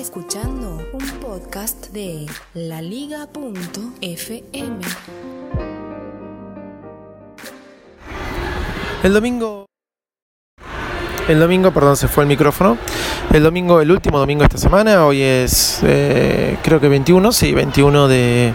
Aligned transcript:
Escuchando 0.00 0.78
un 0.94 1.06
podcast 1.20 1.88
de 1.88 2.26
laliga.fm. 2.54 3.28
El 9.02 9.12
domingo. 9.12 9.66
El 11.28 11.38
domingo, 11.38 11.70
perdón, 11.70 11.98
se 11.98 12.08
fue 12.08 12.24
el 12.24 12.28
micrófono. 12.28 12.78
El 13.30 13.42
domingo, 13.42 13.82
el 13.82 13.90
último 13.90 14.18
domingo 14.18 14.40
de 14.40 14.46
esta 14.46 14.56
semana, 14.56 15.04
hoy 15.04 15.20
es 15.20 15.80
eh, 15.82 16.56
creo 16.62 16.80
que 16.80 16.88
21, 16.88 17.30
sí, 17.32 17.52
21 17.52 18.08
de, 18.08 18.54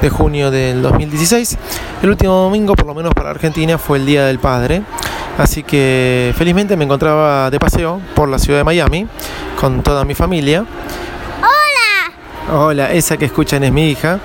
de 0.00 0.08
junio 0.08 0.50
del 0.50 0.80
2016. 0.80 1.58
El 2.02 2.08
último 2.08 2.32
domingo, 2.32 2.74
por 2.74 2.86
lo 2.86 2.94
menos 2.94 3.12
para 3.12 3.28
Argentina, 3.28 3.76
fue 3.76 3.98
el 3.98 4.06
Día 4.06 4.24
del 4.24 4.38
Padre. 4.38 4.82
Así 5.38 5.62
que 5.62 6.34
felizmente 6.36 6.76
me 6.76 6.84
encontraba 6.84 7.50
de 7.50 7.60
paseo 7.60 8.00
por 8.14 8.28
la 8.28 8.38
ciudad 8.38 8.60
de 8.60 8.64
Miami 8.64 9.06
con 9.60 9.82
toda 9.82 10.04
mi 10.04 10.14
familia. 10.14 10.64
Hola, 11.40 12.58
Hola, 12.58 12.92
esa 12.92 13.16
que 13.16 13.26
escuchan 13.26 13.62
es 13.64 13.72
mi 13.72 13.90
hija, 13.90 14.18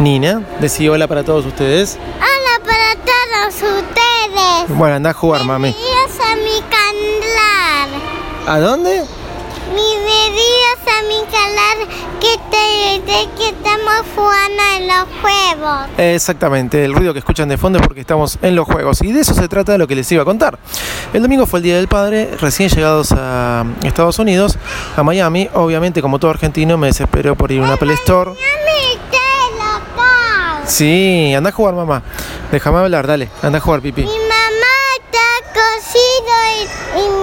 Nina. 0.00 0.42
Decí 0.60 0.88
hola 0.88 1.06
para 1.06 1.22
todos 1.22 1.46
ustedes. 1.46 1.98
hola 2.16 2.64
para 2.64 2.94
todos 2.96 3.54
ustedes. 3.54 4.76
Bueno, 4.76 4.96
anda 4.96 5.10
a 5.10 5.14
jugar, 5.14 5.44
mami. 5.44 5.72
Bienvenidos 5.72 6.20
a 6.20 6.36
mi 6.36 6.60
canal. 6.68 8.00
¿A 8.48 8.58
dónde? 8.58 9.04
Bienvenidos 9.74 10.80
a 10.86 11.02
mi 11.02 11.20
canal 11.30 11.88
que 13.36 13.48
estamos 13.48 13.94
jugando 14.14 14.62
en 14.76 14.88
los 14.88 15.06
juegos. 15.20 15.86
Exactamente, 15.98 16.84
el 16.84 16.94
ruido 16.94 17.12
que 17.12 17.18
escuchan 17.20 17.48
de 17.48 17.56
fondo 17.56 17.78
es 17.78 17.86
porque 17.86 18.00
estamos 18.00 18.38
en 18.42 18.54
los 18.54 18.66
juegos 18.66 19.02
y 19.02 19.12
de 19.12 19.20
eso 19.20 19.34
se 19.34 19.48
trata 19.48 19.72
de 19.72 19.78
lo 19.78 19.86
que 19.86 19.94
les 19.94 20.10
iba 20.12 20.22
a 20.22 20.24
contar. 20.24 20.58
El 21.12 21.22
domingo 21.22 21.46
fue 21.46 21.60
el 21.60 21.62
Día 21.64 21.76
del 21.76 21.88
Padre, 21.88 22.30
recién 22.40 22.68
llegados 22.68 23.12
a 23.12 23.64
Estados 23.82 24.18
Unidos, 24.18 24.58
a 24.96 25.02
Miami, 25.02 25.48
obviamente 25.54 26.02
como 26.02 26.18
todo 26.18 26.30
argentino 26.30 26.76
me 26.78 26.88
desesperó 26.88 27.34
por 27.36 27.52
ir 27.52 27.60
a 27.60 27.64
una 27.64 27.74
Apple 27.74 27.94
Store. 27.94 28.32
Sí, 30.66 31.32
anda 31.36 31.50
a 31.50 31.52
jugar 31.52 31.74
mamá, 31.74 32.02
déjame 32.50 32.78
hablar, 32.78 33.06
dale, 33.06 33.28
anda 33.40 33.58
a 33.58 33.60
jugar 33.60 33.80
pipi. 33.80 34.02
Mi 34.02 34.08
mamá 34.08 34.74
está 34.96 35.28
cocido 35.54 36.34
y, 36.96 37.00
y 37.00 37.15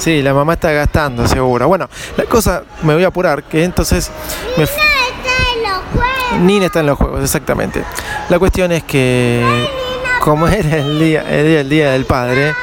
Sí, 0.00 0.22
la 0.22 0.32
mamá 0.32 0.54
está 0.54 0.72
gastando 0.72 1.28
seguro. 1.28 1.68
Bueno, 1.68 1.88
la 2.16 2.24
cosa, 2.24 2.62
me 2.82 2.94
voy 2.94 3.04
a 3.04 3.08
apurar, 3.08 3.42
que 3.44 3.64
entonces 3.64 4.10
me... 4.56 4.64
f- 4.64 4.74
Está 4.80 5.52
en 5.54 5.62
los 5.62 5.82
juegos. 5.92 6.40
Nina 6.40 6.66
está 6.66 6.80
en 6.80 6.86
los 6.86 6.96
juegos, 6.98 7.22
exactamente. 7.22 7.84
La 8.30 8.38
cuestión 8.38 8.72
es 8.72 8.82
que, 8.84 9.44
como 10.22 10.48
era 10.48 10.78
el 10.78 10.98
día, 10.98 11.22
el 11.28 11.46
día, 11.46 11.60
el 11.60 11.68
día 11.68 11.90
del 11.92 12.06
padre, 12.06 12.54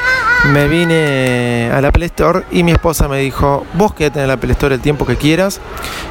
me 0.45 0.67
vine 0.67 1.69
a 1.73 1.81
la 1.81 1.89
Apple 1.89 2.05
Store 2.05 2.43
y 2.51 2.63
mi 2.63 2.71
esposa 2.71 3.07
me 3.07 3.19
dijo, 3.19 3.65
vos 3.73 3.93
quédate 3.93 4.21
en 4.21 4.27
la 4.27 4.33
Apple 4.33 4.51
Store 4.53 4.73
el 4.75 4.81
tiempo 4.81 5.05
que 5.05 5.17
quieras 5.17 5.59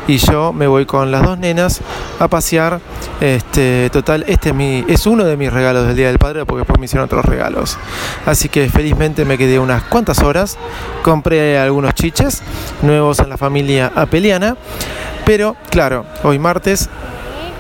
y 0.07 0.19
yo 0.19 0.53
me 0.53 0.67
voy 0.67 0.85
con 0.85 1.11
las 1.11 1.23
dos 1.23 1.39
nenas 1.39 1.81
a 2.19 2.29
pasear. 2.29 2.81
Este, 3.21 3.89
total, 3.91 4.25
este 4.29 4.51
es, 4.51 4.55
mi, 4.55 4.85
es 4.89 5.07
uno 5.07 5.25
de 5.25 5.37
mis 5.37 5.51
regalos 5.53 5.87
del 5.87 5.97
Día 5.97 6.09
del 6.09 6.19
Padre 6.19 6.45
porque 6.45 6.61
después 6.61 6.79
me 6.79 6.85
hicieron 6.85 7.07
otros 7.07 7.25
regalos. 7.25 7.79
Así 8.27 8.49
que 8.49 8.69
felizmente 8.69 9.25
me 9.25 9.39
quedé 9.39 9.59
unas 9.59 9.85
cuantas 9.85 10.19
horas, 10.19 10.59
compré 11.03 11.59
algunos 11.59 11.95
chiches 11.95 12.43
nuevos 12.83 13.21
en 13.21 13.31
la 13.31 13.39
familia 13.39 13.91
apeliana, 13.95 14.57
pero 15.25 15.57
claro, 15.71 16.05
hoy 16.25 16.39
martes 16.39 16.91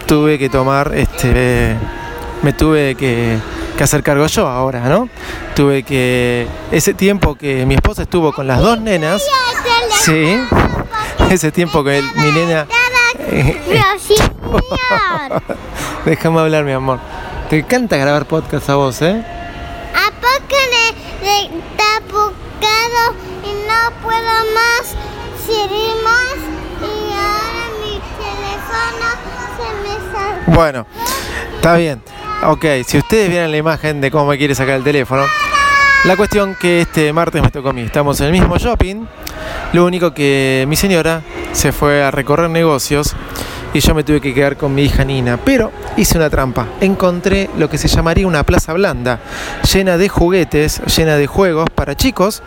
tuve 0.07 0.39
que 0.39 0.49
tomar, 0.49 0.93
este, 0.95 1.77
me 2.47 2.53
tuve 2.53 2.95
que, 2.95 3.37
que 3.77 3.83
hacer 3.83 4.05
cargo 4.05 4.25
yo 4.29 4.47
ahora, 4.47 4.79
¿no? 4.83 5.09
Tuve 5.57 5.83
que, 5.83 6.47
ese 6.71 6.95
tiempo 6.95 7.34
que 7.34 7.67
mi 7.67 7.75
esposa 7.75 8.03
estuvo 8.03 8.33
con 8.33 8.47
las 8.47 8.61
dos 8.61 8.81
nenas, 8.81 9.21
sí, 10.05 10.39
ese 11.31 11.51
tiempo 11.51 11.83
que 11.83 11.99
el- 11.99 12.09
mi 12.15 12.31
nena, 12.31 12.69
déjame 16.05 16.39
hablar 16.41 16.62
mi 16.62 16.71
amor, 16.71 17.01
te 17.51 17.59
encanta 17.59 17.97
grabar 17.97 18.27
podcast 18.27 18.71
a 18.71 18.77
vos, 18.77 19.03
¿eh? 19.03 19.25
¿A 19.93 20.11
poco 20.21 20.55
le, 20.71 20.93
le 21.27 21.47
está 21.59 21.97
apocado 21.97 23.13
y 23.43 23.51
no 23.67 23.91
puedo 24.05 24.34
más 24.55 24.95
seguir 25.45 25.97
más? 26.05 26.39
Y 26.81 26.84
ahora 27.13 27.65
mi 27.83 27.95
teléfono 28.23 29.07
se 29.57 29.67
me 29.83 29.95
salió. 30.17 30.47
Bueno, 30.55 30.87
está 31.57 31.75
bien. 31.77 32.01
Ok, 32.45 32.65
si 32.85 32.99
ustedes 32.99 33.31
vieran 33.31 33.51
la 33.51 33.57
imagen 33.57 34.01
de 34.01 34.11
cómo 34.11 34.27
me 34.27 34.39
quiere 34.39 34.55
sacar 34.55 34.77
el 34.77 34.85
teléfono. 34.85 35.25
La 36.05 36.17
cuestión 36.17 36.55
que 36.55 36.83
este 36.83 37.13
martes 37.13 37.43
me 37.43 37.51
tocó 37.51 37.71
a 37.71 37.73
mí. 37.73 37.83
Estamos 37.83 38.21
en 38.21 38.27
el 38.27 38.33
mismo 38.33 38.59
shopping. 38.59 39.07
Lo 39.73 39.85
único 39.85 40.13
que 40.13 40.65
mi 40.69 40.77
señora 40.77 41.23
se 41.53 41.73
fue 41.73 42.05
a 42.05 42.11
recorrer 42.11 42.51
negocios 42.51 43.17
y 43.77 43.81
yo 43.81 43.95
me 43.95 44.05
tuve 44.05 44.23
que 44.23 44.33
quedar 44.33 44.57
con 44.57 44.75
mi 44.75 44.85
hija 44.85 45.05
Nina. 45.05 45.37
Pero 45.37 45.71
hice 45.99 46.17
una 46.17 46.31
trampa. 46.31 46.67
Encontré 46.81 47.51
lo 47.59 47.69
que 47.69 47.77
se 47.77 47.89
llamaría 47.89 48.27
una 48.27 48.43
plaza 48.43 48.73
blanda, 48.73 49.21
llena 49.71 49.99
de 49.99 50.09
juguetes, 50.09 50.81
llena 50.97 51.17
de 51.17 51.27
juegos 51.27 51.69
para 51.75 51.95
chicos. 51.95 52.43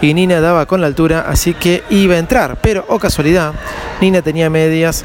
Y 0.00 0.12
Nina 0.12 0.40
daba 0.40 0.66
con 0.66 0.80
la 0.80 0.88
altura, 0.88 1.26
así 1.28 1.54
que 1.54 1.84
iba 1.90 2.16
a 2.16 2.18
entrar. 2.18 2.58
Pero, 2.60 2.84
oh 2.88 2.98
casualidad, 2.98 3.54
Nina 4.00 4.22
tenía 4.22 4.50
medias 4.50 5.04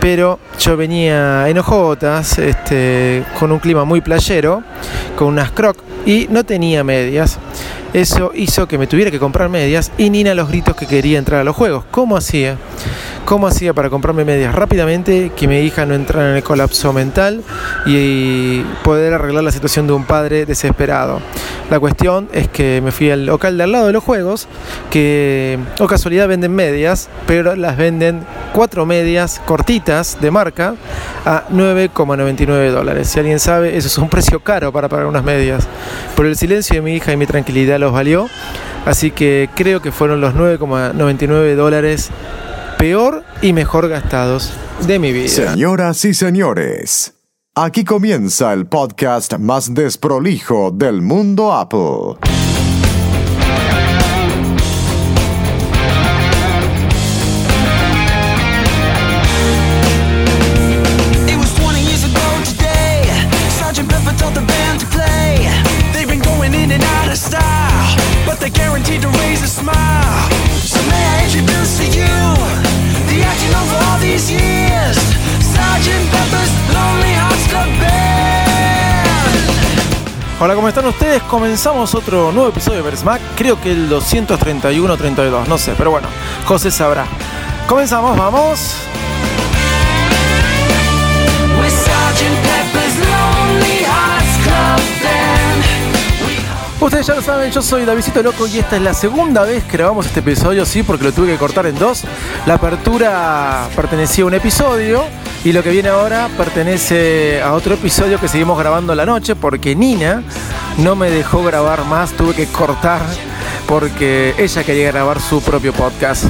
pero 0.00 0.38
yo 0.60 0.76
venía 0.76 1.48
en 1.48 1.56
hojotas, 1.56 2.38
este, 2.38 3.24
con 3.38 3.50
un 3.50 3.58
clima 3.58 3.86
muy 3.86 4.02
playero, 4.02 4.62
con 5.16 5.28
unas 5.28 5.50
croc 5.52 5.78
y 6.04 6.26
no 6.28 6.44
tenía 6.44 6.84
medias. 6.84 7.38
Eso 7.94 8.30
hizo 8.34 8.68
que 8.68 8.76
me 8.76 8.86
tuviera 8.86 9.10
que 9.10 9.18
comprar 9.18 9.48
medias 9.48 9.92
y 9.96 10.10
Nina 10.10 10.34
los 10.34 10.48
gritos 10.48 10.76
que 10.76 10.86
quería 10.86 11.18
entrar 11.18 11.40
a 11.40 11.44
los 11.44 11.56
juegos. 11.56 11.86
¿Cómo 11.90 12.18
hacía? 12.18 12.58
¿Cómo 13.24 13.46
hacía 13.46 13.72
para 13.72 13.88
comprarme 13.88 14.22
medias 14.26 14.54
rápidamente, 14.54 15.32
que 15.34 15.48
mi 15.48 15.60
hija 15.60 15.86
no 15.86 15.94
entrara 15.94 16.30
en 16.30 16.36
el 16.36 16.42
colapso 16.42 16.92
mental 16.92 17.42
y 17.86 18.60
poder 18.82 19.14
arreglar 19.14 19.42
la 19.42 19.50
situación 19.50 19.86
de 19.86 19.94
un 19.94 20.04
padre 20.04 20.44
desesperado? 20.44 21.20
La 21.70 21.80
cuestión 21.80 22.28
es 22.34 22.48
que 22.48 22.82
me 22.84 22.92
fui 22.92 23.10
al 23.10 23.24
local 23.24 23.56
de 23.56 23.64
al 23.64 23.72
lado 23.72 23.86
de 23.86 23.94
los 23.94 24.04
juegos, 24.04 24.46
que 24.90 25.58
o 25.80 25.86
casualidad 25.86 26.28
venden 26.28 26.54
medias, 26.54 27.08
pero 27.26 27.56
las 27.56 27.78
venden 27.78 28.26
cuatro 28.52 28.84
medias 28.84 29.40
cortitas 29.46 30.18
de 30.20 30.30
marca 30.30 30.74
a 31.24 31.44
9,99 31.50 32.70
dólares. 32.72 33.08
Si 33.08 33.18
alguien 33.20 33.40
sabe, 33.40 33.74
eso 33.78 33.88
es 33.88 33.96
un 33.96 34.10
precio 34.10 34.40
caro 34.40 34.70
para 34.70 34.90
pagar 34.90 35.06
unas 35.06 35.24
medias. 35.24 35.66
Por 36.14 36.26
el 36.26 36.36
silencio 36.36 36.74
de 36.76 36.82
mi 36.82 36.96
hija 36.96 37.10
y 37.12 37.16
mi 37.16 37.26
tranquilidad 37.26 37.78
los 37.78 37.90
valió. 37.90 38.28
Así 38.84 39.10
que 39.10 39.48
creo 39.54 39.80
que 39.80 39.92
fueron 39.92 40.20
los 40.20 40.34
9,99 40.34 41.54
dólares 41.54 42.10
peor 42.76 43.24
y 43.42 43.52
mejor 43.52 43.88
gastados 43.88 44.52
de 44.86 44.98
mi 44.98 45.12
vida. 45.12 45.28
Señoras 45.28 46.04
y 46.04 46.14
señores, 46.14 47.14
aquí 47.54 47.84
comienza 47.84 48.52
el 48.52 48.66
podcast 48.66 49.38
más 49.38 49.74
desprolijo 49.74 50.70
del 50.70 51.02
mundo 51.02 51.52
Apple. 51.52 52.18
Hola, 80.44 80.56
¿cómo 80.56 80.68
están 80.68 80.84
ustedes? 80.84 81.22
Comenzamos 81.22 81.94
otro 81.94 82.30
nuevo 82.30 82.50
episodio 82.50 82.76
de 82.76 82.82
Versmack. 82.82 83.18
Creo 83.34 83.58
que 83.58 83.72
el 83.72 83.88
231 83.88 84.94
32, 84.98 85.48
no 85.48 85.56
sé, 85.56 85.72
pero 85.74 85.90
bueno, 85.90 86.06
José 86.44 86.70
sabrá. 86.70 87.06
Comenzamos, 87.66 88.14
vamos. 88.14 88.74
Ustedes 96.78 97.06
ya 97.06 97.14
lo 97.14 97.22
saben, 97.22 97.50
yo 97.50 97.62
soy 97.62 97.86
Davidito 97.86 98.22
Loco 98.22 98.46
y 98.46 98.58
esta 98.58 98.76
es 98.76 98.82
la 98.82 98.92
segunda 98.92 99.44
vez 99.44 99.64
que 99.64 99.78
grabamos 99.78 100.04
este 100.04 100.20
episodio, 100.20 100.66
sí, 100.66 100.82
porque 100.82 101.04
lo 101.04 101.12
tuve 101.12 101.28
que 101.28 101.38
cortar 101.38 101.64
en 101.64 101.78
dos. 101.78 102.04
La 102.44 102.56
apertura 102.56 103.66
pertenecía 103.74 104.24
a 104.24 104.26
un 104.26 104.34
episodio 104.34 105.04
y 105.44 105.52
lo 105.52 105.62
que 105.62 105.70
viene 105.70 105.90
ahora 105.90 106.28
pertenece 106.38 107.42
a 107.42 107.52
otro 107.52 107.74
episodio 107.74 108.18
que 108.18 108.28
seguimos 108.28 108.58
grabando 108.58 108.94
la 108.94 109.04
noche 109.04 109.36
porque 109.36 109.76
Nina 109.76 110.22
no 110.78 110.96
me 110.96 111.10
dejó 111.10 111.44
grabar 111.44 111.84
más, 111.84 112.12
tuve 112.12 112.34
que 112.34 112.46
cortar 112.46 113.02
porque 113.68 114.34
ella 114.38 114.64
quería 114.64 114.90
grabar 114.90 115.20
su 115.20 115.42
propio 115.42 115.74
podcast. 115.74 116.24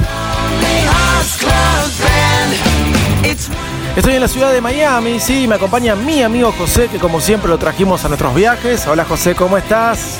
Estoy 3.95 4.15
en 4.15 4.21
la 4.21 4.27
ciudad 4.27 4.51
de 4.51 4.59
Miami, 4.59 5.21
sí, 5.21 5.47
me 5.47 5.55
acompaña 5.55 5.95
mi 5.95 6.21
amigo 6.21 6.51
José, 6.51 6.89
que 6.89 6.99
como 6.99 7.21
siempre 7.21 7.49
lo 7.49 7.57
trajimos 7.57 8.03
a 8.03 8.09
nuestros 8.09 8.35
viajes. 8.35 8.85
Hola 8.85 9.05
José, 9.05 9.33
¿cómo 9.33 9.57
estás? 9.57 10.19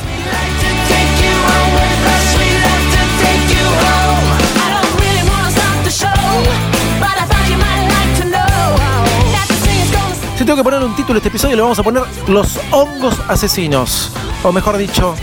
Si 10.37 10.43
tengo 10.43 10.57
que 10.57 10.63
poner 10.63 10.83
un 10.83 10.95
título 10.95 11.17
a 11.17 11.19
este 11.19 11.29
episodio, 11.29 11.55
le 11.55 11.61
vamos 11.61 11.79
a 11.79 11.83
poner 11.83 12.03
Los 12.27 12.59
hongos 12.71 13.15
asesinos. 13.27 14.11
O 14.43 14.51
mejor 14.51 14.77
dicho, 14.77 15.15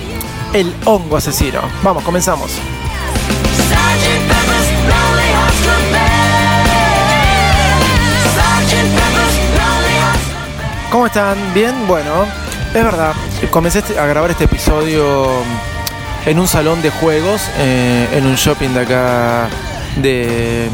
el 0.52 0.74
hongo 0.84 1.16
asesino. 1.18 1.60
Vamos, 1.82 2.02
comenzamos. 2.02 2.52
¿Cómo 10.90 11.06
están? 11.06 11.36
¿Bien? 11.54 11.72
Bueno, 11.86 12.26
es 12.74 12.84
verdad, 12.84 13.14
comencé 13.50 13.78
este- 13.78 13.98
a 13.98 14.06
grabar 14.06 14.30
este 14.30 14.44
episodio 14.44 15.26
en 16.26 16.38
un 16.38 16.46
salón 16.46 16.82
de 16.82 16.90
juegos, 16.90 17.40
eh, 17.58 18.08
en 18.12 18.26
un 18.26 18.34
shopping 18.34 18.68
de 18.70 18.80
acá 18.80 19.48
de, 19.96 20.68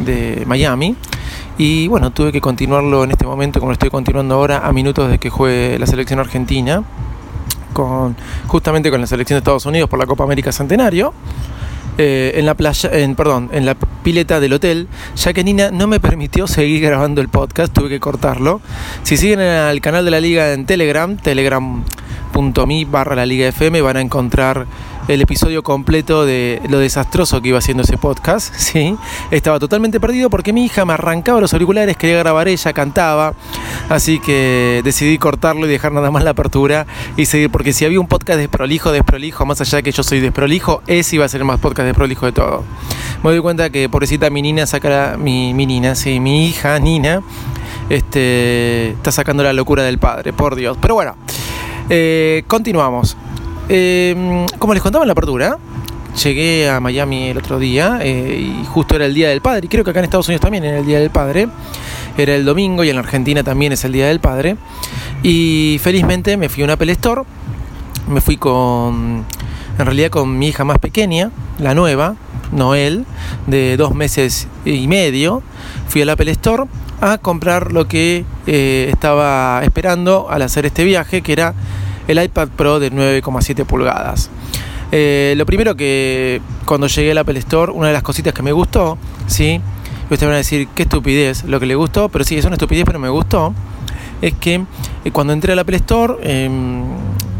de 0.00 0.42
Miami. 0.46 0.96
Y 1.60 1.88
bueno, 1.88 2.10
tuve 2.10 2.32
que 2.32 2.40
continuarlo 2.40 3.04
en 3.04 3.10
este 3.10 3.26
momento, 3.26 3.60
como 3.60 3.68
lo 3.68 3.74
estoy 3.74 3.90
continuando 3.90 4.34
ahora, 4.34 4.66
a 4.66 4.72
minutos 4.72 5.10
de 5.10 5.18
que 5.18 5.28
juegue 5.28 5.78
la 5.78 5.86
selección 5.86 6.18
argentina, 6.18 6.82
con, 7.74 8.16
justamente 8.46 8.90
con 8.90 8.98
la 8.98 9.06
selección 9.06 9.34
de 9.34 9.40
Estados 9.40 9.66
Unidos 9.66 9.90
por 9.90 9.98
la 9.98 10.06
Copa 10.06 10.24
América 10.24 10.52
Centenario. 10.52 11.12
eh, 11.98 12.32
en 12.36 12.46
la 12.46 12.54
playa, 12.54 12.88
en, 12.94 13.14
perdón, 13.14 13.50
en 13.52 13.66
la 13.66 13.74
pileta 13.74 14.40
del 14.40 14.54
hotel, 14.54 14.88
ya 15.16 15.34
que 15.34 15.44
Nina 15.44 15.70
no 15.70 15.86
me 15.86 16.00
permitió 16.00 16.46
seguir 16.46 16.80
grabando 16.80 17.20
el 17.20 17.28
podcast, 17.28 17.74
tuve 17.74 17.90
que 17.90 18.00
cortarlo. 18.00 18.62
Si 19.02 19.18
siguen 19.18 19.40
al 19.40 19.82
canal 19.82 20.06
de 20.06 20.10
la 20.10 20.20
liga 20.20 20.54
en 20.54 20.64
Telegram, 20.64 21.14
telegram.me 21.18 22.86
barra 22.86 23.14
la 23.16 23.26
liga 23.26 23.48
FM, 23.48 23.82
van 23.82 23.98
a 23.98 24.00
encontrar 24.00 24.66
el 25.10 25.22
episodio 25.22 25.64
completo 25.64 26.24
de 26.24 26.62
lo 26.68 26.78
desastroso 26.78 27.42
que 27.42 27.48
iba 27.48 27.58
haciendo 27.58 27.82
ese 27.82 27.98
podcast, 27.98 28.54
¿sí? 28.56 28.94
Estaba 29.32 29.58
totalmente 29.58 29.98
perdido 29.98 30.30
porque 30.30 30.52
mi 30.52 30.64
hija 30.64 30.84
me 30.84 30.92
arrancaba 30.92 31.40
los 31.40 31.52
auriculares, 31.52 31.96
quería 31.96 32.18
grabar 32.18 32.46
ella, 32.46 32.72
cantaba, 32.72 33.34
así 33.88 34.20
que 34.20 34.82
decidí 34.84 35.18
cortarlo 35.18 35.66
y 35.66 35.68
dejar 35.68 35.90
nada 35.90 36.12
más 36.12 36.22
la 36.22 36.30
apertura 36.30 36.86
y 37.16 37.26
seguir, 37.26 37.50
porque 37.50 37.72
si 37.72 37.84
había 37.84 37.98
un 37.98 38.06
podcast 38.06 38.38
desprolijo, 38.38 38.92
desprolijo, 38.92 39.44
más 39.46 39.60
allá 39.60 39.78
de 39.78 39.82
que 39.82 39.90
yo 39.90 40.04
soy 40.04 40.20
desprolijo, 40.20 40.80
ese 40.86 41.16
iba 41.16 41.24
a 41.24 41.28
ser 41.28 41.40
el 41.40 41.46
más 41.46 41.58
podcast 41.58 41.86
desprolijo 41.86 42.26
de 42.26 42.32
todo. 42.32 42.62
Me 43.24 43.30
doy 43.30 43.40
cuenta 43.40 43.70
que 43.70 43.88
pobrecita 43.88 44.30
mi 44.30 44.42
Nina 44.42 44.66
saca 44.66 45.16
mi, 45.18 45.52
mi 45.54 45.66
Nina, 45.66 45.96
sí, 45.96 46.20
mi 46.20 46.46
hija 46.46 46.78
Nina, 46.78 47.22
este, 47.88 48.90
está 48.90 49.10
sacando 49.10 49.42
la 49.42 49.52
locura 49.52 49.82
del 49.82 49.98
padre, 49.98 50.32
por 50.32 50.54
Dios. 50.54 50.78
Pero 50.80 50.94
bueno, 50.94 51.16
eh, 51.88 52.44
continuamos. 52.46 53.16
Eh, 53.72 54.46
como 54.58 54.74
les 54.74 54.82
contaba 54.82 55.04
en 55.04 55.06
la 55.06 55.12
apertura, 55.12 55.56
llegué 56.22 56.68
a 56.68 56.80
Miami 56.80 57.28
el 57.28 57.38
otro 57.38 57.60
día 57.60 58.00
eh, 58.02 58.60
y 58.62 58.66
justo 58.66 58.96
era 58.96 59.06
el 59.06 59.14
Día 59.14 59.28
del 59.28 59.40
Padre. 59.40 59.66
Y 59.66 59.68
creo 59.68 59.84
que 59.84 59.90
acá 59.90 60.00
en 60.00 60.06
Estados 60.06 60.26
Unidos 60.26 60.40
también 60.40 60.64
era 60.64 60.80
el 60.80 60.86
Día 60.86 60.98
del 60.98 61.10
Padre. 61.10 61.46
Era 62.18 62.34
el 62.34 62.44
domingo 62.44 62.82
y 62.82 62.90
en 62.90 62.96
la 62.96 63.02
Argentina 63.02 63.44
también 63.44 63.72
es 63.72 63.84
el 63.84 63.92
Día 63.92 64.08
del 64.08 64.18
Padre. 64.18 64.56
Y 65.22 65.78
felizmente 65.80 66.36
me 66.36 66.48
fui 66.48 66.62
a 66.62 66.66
un 66.66 66.70
Apple 66.70 66.90
Store. 66.92 67.22
Me 68.08 68.20
fui 68.20 68.36
con, 68.36 69.24
en 69.78 69.86
realidad 69.86 70.10
con 70.10 70.36
mi 70.36 70.48
hija 70.48 70.64
más 70.64 70.78
pequeña, 70.78 71.30
la 71.60 71.74
nueva, 71.74 72.16
Noel, 72.50 73.04
de 73.46 73.76
dos 73.76 73.94
meses 73.94 74.48
y 74.64 74.88
medio. 74.88 75.44
Fui 75.86 76.02
al 76.02 76.08
Apple 76.08 76.32
Store 76.32 76.64
a 77.00 77.18
comprar 77.18 77.72
lo 77.72 77.86
que 77.86 78.24
eh, 78.48 78.88
estaba 78.90 79.60
esperando 79.62 80.28
al 80.28 80.42
hacer 80.42 80.66
este 80.66 80.82
viaje, 80.82 81.22
que 81.22 81.32
era 81.32 81.54
el 82.08 82.22
iPad 82.22 82.48
Pro 82.48 82.80
de 82.80 82.92
9,7 82.92 83.64
pulgadas. 83.64 84.30
Eh, 84.92 85.34
lo 85.36 85.46
primero 85.46 85.76
que 85.76 86.40
cuando 86.64 86.86
llegué 86.88 87.12
al 87.12 87.18
Apple 87.18 87.38
Store, 87.38 87.72
una 87.72 87.88
de 87.88 87.92
las 87.92 88.02
cositas 88.02 88.34
que 88.34 88.42
me 88.42 88.52
gustó, 88.52 88.98
¿sí? 89.26 89.60
Ustedes 90.04 90.22
van 90.22 90.34
a 90.34 90.38
decir, 90.38 90.68
qué 90.74 90.82
estupidez 90.82 91.44
lo 91.44 91.60
que 91.60 91.66
le 91.66 91.76
gustó, 91.76 92.08
pero 92.08 92.24
sí, 92.24 92.36
es 92.36 92.44
una 92.44 92.56
estupidez, 92.56 92.84
pero 92.84 92.98
me 92.98 93.08
gustó, 93.08 93.54
es 94.20 94.34
que 94.34 94.64
eh, 95.04 95.10
cuando 95.12 95.32
entré 95.32 95.52
al 95.52 95.60
Apple 95.60 95.76
Store, 95.76 96.14
eh, 96.22 96.50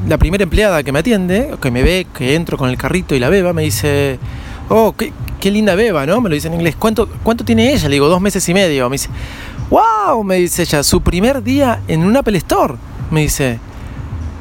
la 0.09 0.19
primera 0.19 0.45
empleada 0.45 0.83
que 0.83 0.93
me 0.93 1.01
atiende, 1.01 1.57
que 1.61 1.71
me 1.71 1.83
ve, 1.83 2.07
que 2.17 2.37
entro 2.37 2.57
con 2.57 2.71
el 2.71 2.77
carrito 2.77 3.15
y 3.15 3.19
la 3.19 3.29
beba, 3.29 3.53
me 3.53 3.63
dice, 3.63 4.21
oh, 4.69 4.95
qué, 4.97 5.13
qué 5.41 5.51
linda 5.51 5.75
beba, 5.75 6.07
¿no? 6.07 6.21
Me 6.21 6.29
lo 6.29 6.35
dice 6.37 6.47
en 6.47 6.55
inglés, 6.55 6.77
¿cuánto, 6.79 7.09
¿cuánto 7.25 7.45
tiene 7.45 7.73
ella? 7.73 7.89
Le 7.89 7.95
digo, 7.95 8.09
dos 8.09 8.21
meses 8.21 8.49
y 8.49 8.55
medio. 8.55 8.89
Me 8.89 8.95
dice, 8.95 9.09
wow, 9.69 10.23
me 10.23 10.37
dice 10.37 10.63
ella, 10.63 10.83
su 10.83 11.01
primer 11.01 11.43
día 11.43 11.81
en 11.89 12.05
un 12.05 12.17
Apple 12.17 12.39
Store, 12.39 12.75
me 13.11 13.23
dice. 13.23 13.59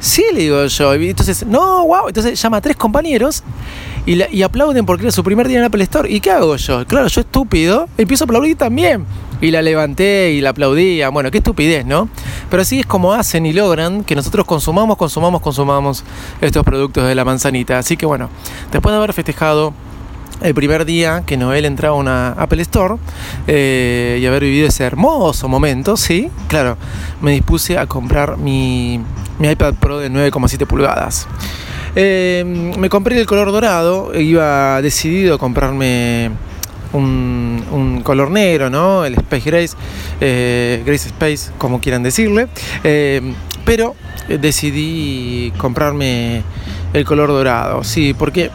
Sí, 0.00 0.24
le 0.32 0.40
digo 0.40 0.64
yo. 0.66 0.94
Entonces, 0.94 1.46
no, 1.46 1.86
wow. 1.86 2.08
Entonces 2.08 2.40
llama 2.40 2.56
a 2.56 2.60
tres 2.60 2.76
compañeros 2.76 3.42
y, 4.06 4.14
la- 4.16 4.30
y 4.30 4.42
aplauden 4.42 4.86
porque 4.86 5.04
era 5.04 5.12
su 5.12 5.22
primer 5.22 5.46
día 5.46 5.58
en 5.58 5.64
Apple 5.64 5.82
Store. 5.84 6.10
¿Y 6.10 6.20
qué 6.20 6.30
hago 6.30 6.56
yo? 6.56 6.86
Claro, 6.86 7.06
yo 7.08 7.20
estúpido, 7.20 7.86
empiezo 7.98 8.24
a 8.24 8.26
aplaudir 8.26 8.56
también. 8.56 9.04
Y 9.42 9.50
la 9.50 9.62
levanté 9.62 10.32
y 10.32 10.40
la 10.40 10.50
aplaudía. 10.50 11.08
Bueno, 11.10 11.30
qué 11.30 11.38
estupidez, 11.38 11.84
¿no? 11.86 12.08
Pero 12.50 12.62
así 12.62 12.80
es 12.80 12.86
como 12.86 13.12
hacen 13.14 13.46
y 13.46 13.52
logran 13.52 14.04
que 14.04 14.14
nosotros 14.14 14.44
consumamos, 14.46 14.96
consumamos, 14.96 15.40
consumamos 15.40 16.04
estos 16.40 16.64
productos 16.64 17.06
de 17.06 17.14
la 17.14 17.24
manzanita. 17.24 17.78
Así 17.78 17.96
que 17.96 18.04
bueno, 18.06 18.28
después 18.72 18.92
de 18.92 18.96
haber 18.98 19.12
festejado 19.12 19.72
el 20.42 20.54
primer 20.54 20.84
día 20.86 21.22
que 21.26 21.36
Noel 21.36 21.66
entraba 21.66 21.94
a 21.96 21.98
una 21.98 22.28
Apple 22.32 22.62
Store 22.62 22.94
eh, 23.46 24.18
y 24.20 24.26
haber 24.26 24.42
vivido 24.44 24.68
ese 24.68 24.84
hermoso 24.84 25.48
momento, 25.48 25.96
sí, 25.98 26.30
claro, 26.48 26.76
me 27.20 27.32
dispuse 27.32 27.76
a 27.78 27.86
comprar 27.86 28.36
mi, 28.38 29.00
mi 29.40 29.48
iPad 29.48 29.74
Pro 29.74 29.98
de 29.98 30.10
9,7 30.10 30.66
pulgadas. 30.66 31.26
Eh, 31.96 32.44
me 32.78 32.88
compré 32.88 33.18
el 33.18 33.26
color 33.26 33.50
dorado, 33.50 34.12
iba 34.14 34.80
decidido 34.80 35.38
comprarme 35.38 36.30
un, 36.92 38.02
color 38.04 38.30
negro, 38.30 38.70
¿no? 38.70 39.04
El 39.04 39.14
Space 39.14 39.50
Grace, 39.50 39.76
eh, 40.20 40.82
Grace 40.86 41.08
Space, 41.08 41.50
como 41.58 41.80
quieran 41.80 42.02
decirle. 42.02 42.48
Eh, 42.84 43.34
pero 43.64 43.96
decidí 44.28 45.52
comprarme 45.58 46.42
el 46.92 47.04
color 47.04 47.28
dorado, 47.28 47.84
sí, 47.84 48.14
porque 48.14 48.50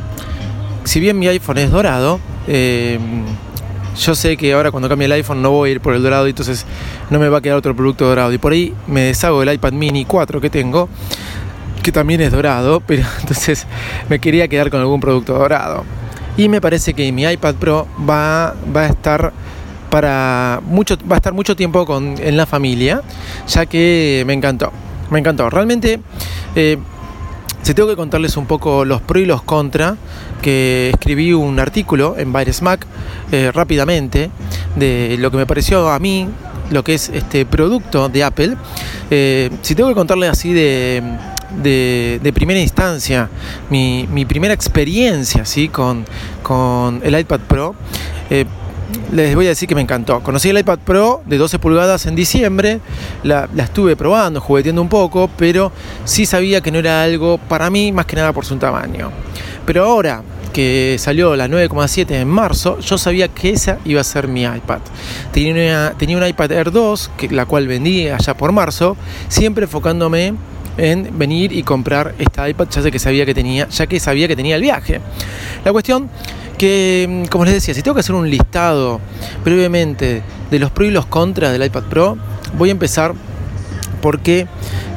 si 0.83 1.00
bien 1.00 1.17
mi 1.17 1.27
iPhone 1.27 1.57
es 1.57 1.71
dorado, 1.71 2.19
eh, 2.48 3.00
yo 3.95 4.15
sé 4.15 4.37
que 4.37 4.53
ahora 4.53 4.71
cuando 4.71 4.89
cambie 4.89 5.05
el 5.05 5.11
iPhone 5.13 5.41
no 5.41 5.51
voy 5.51 5.69
a 5.69 5.73
ir 5.73 5.81
por 5.81 5.93
el 5.93 6.03
dorado 6.03 6.27
entonces 6.27 6.65
no 7.09 7.19
me 7.19 7.29
va 7.29 7.37
a 7.39 7.41
quedar 7.41 7.57
otro 7.57 7.75
producto 7.75 8.05
dorado. 8.05 8.33
Y 8.33 8.37
por 8.37 8.51
ahí 8.51 8.73
me 8.87 9.01
deshago 9.01 9.39
del 9.39 9.53
iPad 9.53 9.73
mini 9.73 10.05
4 10.05 10.41
que 10.41 10.49
tengo, 10.49 10.89
que 11.81 11.91
también 11.91 12.21
es 12.21 12.31
dorado, 12.31 12.79
pero 12.85 13.03
entonces 13.21 13.65
me 14.09 14.19
quería 14.19 14.47
quedar 14.47 14.69
con 14.69 14.79
algún 14.79 14.99
producto 14.99 15.33
dorado. 15.33 15.83
Y 16.37 16.49
me 16.49 16.59
parece 16.59 16.93
que 16.93 17.11
mi 17.11 17.23
iPad 17.23 17.55
Pro 17.55 17.87
va, 18.07 18.53
va 18.75 18.81
a 18.81 18.87
estar 18.87 19.31
para 19.89 20.59
mucho, 20.65 20.97
va 21.09 21.15
a 21.15 21.17
estar 21.17 21.33
mucho 21.33 21.55
tiempo 21.55 21.85
con, 21.85 22.15
en 22.19 22.35
la 22.35 22.45
familia, 22.45 23.01
ya 23.47 23.65
que 23.65 24.23
me 24.27 24.33
encantó. 24.33 24.73
Me 25.09 25.19
encantó. 25.19 25.49
Realmente 25.49 26.01
eh, 26.55 26.77
si 27.65 27.73
tengo 27.73 27.89
que 27.89 27.95
contarles 27.95 28.37
un 28.37 28.45
poco 28.45 28.85
los 28.85 29.01
pros 29.01 29.23
y 29.23 29.25
los 29.25 29.41
contra, 29.41 29.95
que 30.42 30.92
escribí 30.94 31.34
un 31.34 31.60
artículo 31.60 32.15
en 32.18 32.32
Baires 32.32 32.62
Mac 32.62 32.86
eh, 33.32 33.51
rápidamente 33.54 34.30
de 34.75 35.15
lo 35.20 35.32
que 35.32 35.38
me 35.38 35.46
pareció 35.46 35.89
a 35.89 36.00
mí, 36.00 36.27
lo 36.70 36.84
que 36.84 36.94
es 36.94 37.10
este 37.10 37.46
producto 37.46 38.10
de 38.10 38.24
Apple. 38.24 38.56
Eh, 39.10 39.50
si 39.62 39.75
tengo 39.75 39.89
que 39.89 39.96
contarles 39.96 40.30
así 40.30 40.54
de, 40.54 41.01
de, 41.62 42.20
de 42.22 42.34
primera 42.34 42.60
instancia, 42.60 43.30
mi, 43.70 44.08
mi 44.12 44.25
primera 44.25 44.54
experiencia 44.54 45.46
¿sí? 45.46 45.70
con, 45.70 46.06
con 46.44 47.01
el 47.04 47.20
iPad 47.20 47.39
Pro, 47.48 47.75
eh, 48.30 48.46
les 49.11 49.35
voy 49.35 49.45
a 49.45 49.49
decir 49.49 49.67
que 49.67 49.75
me 49.75 49.81
encantó. 49.81 50.21
Conocí 50.21 50.49
el 50.49 50.57
iPad 50.57 50.79
Pro 50.79 51.21
de 51.25 51.37
12 51.37 51.59
pulgadas 51.59 52.05
en 52.05 52.15
diciembre, 52.15 52.79
la, 53.23 53.47
estuve 53.57 53.95
probando, 53.95 54.41
jugueteando 54.41 54.81
un 54.81 54.89
poco, 54.89 55.29
pero 55.37 55.71
sí 56.03 56.25
sabía 56.25 56.61
que 56.61 56.71
no 56.71 56.79
era 56.79 57.03
algo 57.03 57.37
para 57.37 57.69
mí, 57.69 57.91
más 57.91 58.05
que 58.05 58.15
nada 58.15 58.33
por 58.33 58.45
su 58.45 58.55
tamaño. 58.57 59.11
Pero 59.65 59.85
ahora 59.85 60.21
que 60.53 60.95
salió 60.99 61.35
la 61.35 61.47
9,7 61.47 62.11
en 62.11 62.29
marzo, 62.29 62.79
yo 62.79 62.97
sabía 62.97 63.27
que 63.27 63.49
esa 63.49 63.77
iba 63.83 63.99
a 63.99 64.03
ser 64.05 64.29
mi 64.29 64.43
iPad. 64.43 64.79
Tenía, 65.33 65.93
tenía 65.97 66.17
un 66.17 66.25
iPad 66.25 66.51
Air 66.51 66.71
2, 66.71 67.11
que, 67.17 67.29
la 67.29 67.45
cual 67.45 67.67
vendí 67.67 68.07
allá 68.07 68.37
por 68.37 68.53
marzo, 68.53 68.95
siempre 69.27 69.65
enfocándome 69.65 70.33
en 70.77 71.17
venir 71.17 71.51
y 71.51 71.63
comprar 71.63 72.15
esta 72.19 72.49
iPad 72.49 72.67
ya 72.69 72.91
que 72.91 72.99
sabía 72.99 73.25
que 73.25 73.33
tenía, 73.33 73.67
ya 73.67 73.87
que 73.87 73.99
sabía 73.99 74.27
que 74.27 74.35
tenía 74.35 74.55
el 74.55 74.61
viaje. 74.61 75.01
La 75.63 75.71
cuestión 75.71 76.09
que, 76.55 77.07
mm, 77.09 77.27
como 77.27 77.45
les 77.45 77.53
decía, 77.53 77.74
si 77.74 77.81
tengo 77.81 77.95
que 77.95 78.01
hacer 78.01 78.15
un 78.15 78.29
listado 78.29 79.00
brevemente 79.43 80.24
de 80.51 80.59
los 80.59 80.71
pros 80.71 80.88
y 80.89 80.91
los 80.91 81.05
contras 81.05 81.51
del 81.51 81.63
iPad 81.63 81.83
Pro, 81.83 82.17
voy 82.57 82.69
a 82.69 82.71
empezar 82.71 83.13
porque 84.01 84.47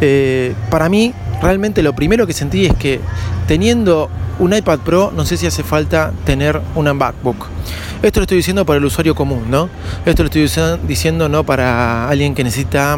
eh, 0.00 0.54
para 0.70 0.88
mí 0.88 1.14
realmente 1.40 1.82
lo 1.82 1.94
primero 1.94 2.26
que 2.26 2.32
sentí 2.32 2.66
es 2.66 2.74
que 2.74 3.00
teniendo 3.46 4.10
un 4.38 4.54
iPad 4.54 4.80
Pro 4.80 5.12
no 5.14 5.24
sé 5.24 5.36
si 5.36 5.46
hace 5.46 5.62
falta 5.62 6.12
tener 6.24 6.60
una 6.74 6.94
MacBook. 6.94 7.46
Esto 8.00 8.20
lo 8.20 8.22
estoy 8.22 8.36
diciendo 8.36 8.64
para 8.64 8.78
el 8.78 8.84
usuario 8.84 9.16
común, 9.16 9.50
¿no? 9.50 9.68
Esto 10.06 10.22
lo 10.22 10.30
estoy 10.30 10.48
diciendo 10.86 11.28
no 11.28 11.42
para 11.42 12.08
alguien 12.08 12.32
que 12.32 12.44
necesita 12.44 12.96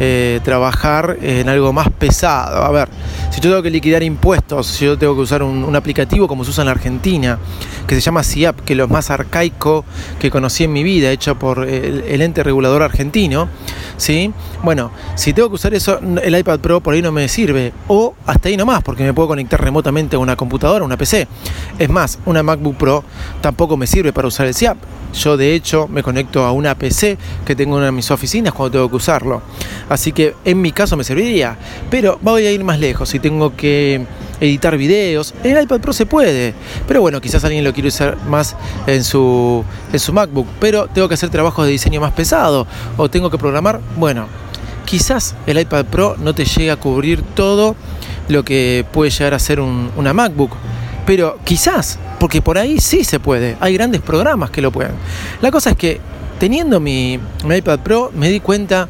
eh, 0.00 0.40
trabajar 0.42 1.18
en 1.20 1.50
algo 1.50 1.74
más 1.74 1.90
pesado. 1.90 2.64
A 2.64 2.70
ver, 2.70 2.88
si 3.30 3.42
yo 3.42 3.50
tengo 3.50 3.62
que 3.62 3.70
liquidar 3.70 4.02
impuestos, 4.02 4.66
si 4.68 4.86
yo 4.86 4.96
tengo 4.96 5.14
que 5.14 5.20
usar 5.20 5.42
un, 5.42 5.76
aplicativo 5.76 6.26
como 6.26 6.44
se 6.44 6.50
usa 6.50 6.62
en 6.62 6.66
la 6.66 6.72
Argentina, 6.72 7.38
que 7.86 7.94
se 7.94 8.00
llama 8.00 8.22
CIAP, 8.24 8.60
que 8.60 8.72
es 8.72 8.76
lo 8.78 8.88
más 8.88 9.10
arcaico 9.10 9.84
que 10.18 10.30
conocí 10.30 10.64
en 10.64 10.72
mi 10.72 10.82
vida, 10.82 11.10
hecho 11.10 11.38
por 11.38 11.68
el, 11.68 12.22
ente 12.22 12.42
regulador 12.42 12.82
argentino, 12.82 13.48
¿sí? 13.98 14.32
Bueno, 14.62 14.90
si 15.14 15.34
tengo 15.34 15.50
que 15.50 15.56
usar 15.56 15.74
eso, 15.74 16.00
el 16.22 16.38
iPad 16.38 16.60
Pro 16.60 16.80
por 16.80 16.94
ahí 16.94 17.02
no 17.02 17.12
me 17.12 17.28
sirve. 17.28 17.74
O 17.86 18.14
hasta 18.24 18.48
ahí 18.48 18.56
nomás, 18.56 18.82
porque 18.82 19.04
me 19.04 19.12
puedo 19.12 19.28
conectar 19.28 19.60
remotamente 19.60 20.16
a 20.16 20.18
una 20.18 20.36
computadora, 20.36 20.82
a 20.82 20.86
una 20.86 20.96
PC. 20.96 21.28
Es 21.78 21.88
más, 21.90 22.18
una 22.24 22.42
MacBook 22.42 22.76
Pro 22.76 23.04
tampoco 23.40 23.76
me 23.76 23.86
sirve 23.86 24.12
para 24.12 24.26
usar 24.28 24.37
el. 24.38 24.76
Yo 25.14 25.36
de 25.36 25.54
hecho 25.54 25.88
me 25.88 26.02
conecto 26.02 26.44
a 26.44 26.52
una 26.52 26.74
PC 26.76 27.16
que 27.44 27.56
tengo 27.56 27.76
en 27.76 27.78
una 27.78 27.86
de 27.86 27.92
mis 27.92 28.10
oficinas 28.10 28.52
cuando 28.52 28.72
tengo 28.72 28.90
que 28.90 28.96
usarlo. 28.96 29.42
Así 29.88 30.12
que 30.12 30.34
en 30.44 30.60
mi 30.60 30.72
caso 30.72 30.96
me 30.96 31.04
serviría. 31.04 31.56
Pero 31.90 32.18
voy 32.20 32.46
a 32.46 32.52
ir 32.52 32.62
más 32.62 32.78
lejos. 32.78 33.08
Si 33.08 33.18
tengo 33.18 33.56
que 33.56 34.04
editar 34.40 34.76
videos, 34.76 35.34
en 35.42 35.56
el 35.56 35.64
iPad 35.64 35.80
Pro 35.80 35.92
se 35.92 36.06
puede. 36.06 36.54
Pero 36.86 37.00
bueno, 37.00 37.20
quizás 37.20 37.42
alguien 37.44 37.64
lo 37.64 37.72
quiere 37.72 37.88
usar 37.88 38.18
más 38.28 38.54
en 38.86 39.02
su, 39.02 39.64
en 39.92 39.98
su 39.98 40.12
MacBook. 40.12 40.46
Pero 40.60 40.88
tengo 40.88 41.08
que 41.08 41.14
hacer 41.14 41.30
trabajos 41.30 41.64
de 41.64 41.72
diseño 41.72 42.00
más 42.00 42.12
pesado. 42.12 42.66
O 42.96 43.08
tengo 43.08 43.30
que 43.30 43.38
programar. 43.38 43.80
Bueno, 43.96 44.26
quizás 44.84 45.34
el 45.46 45.58
iPad 45.58 45.86
Pro 45.86 46.16
no 46.18 46.34
te 46.34 46.44
llegue 46.44 46.70
a 46.70 46.76
cubrir 46.76 47.22
todo 47.34 47.76
lo 48.28 48.44
que 48.44 48.84
puede 48.92 49.10
llegar 49.10 49.32
a 49.32 49.38
ser 49.38 49.60
una 49.60 50.12
MacBook. 50.12 50.52
Pero 51.06 51.38
quizás 51.44 51.98
porque 52.18 52.42
por 52.42 52.58
ahí 52.58 52.78
sí 52.80 53.04
se 53.04 53.20
puede, 53.20 53.56
hay 53.60 53.74
grandes 53.74 54.00
programas 54.00 54.50
que 54.50 54.60
lo 54.60 54.70
pueden. 54.70 54.92
La 55.40 55.50
cosa 55.50 55.70
es 55.70 55.76
que 55.76 56.00
teniendo 56.38 56.80
mi, 56.80 57.18
iPad 57.44 57.80
Pro 57.80 58.10
me 58.14 58.28
di 58.28 58.40
cuenta 58.40 58.88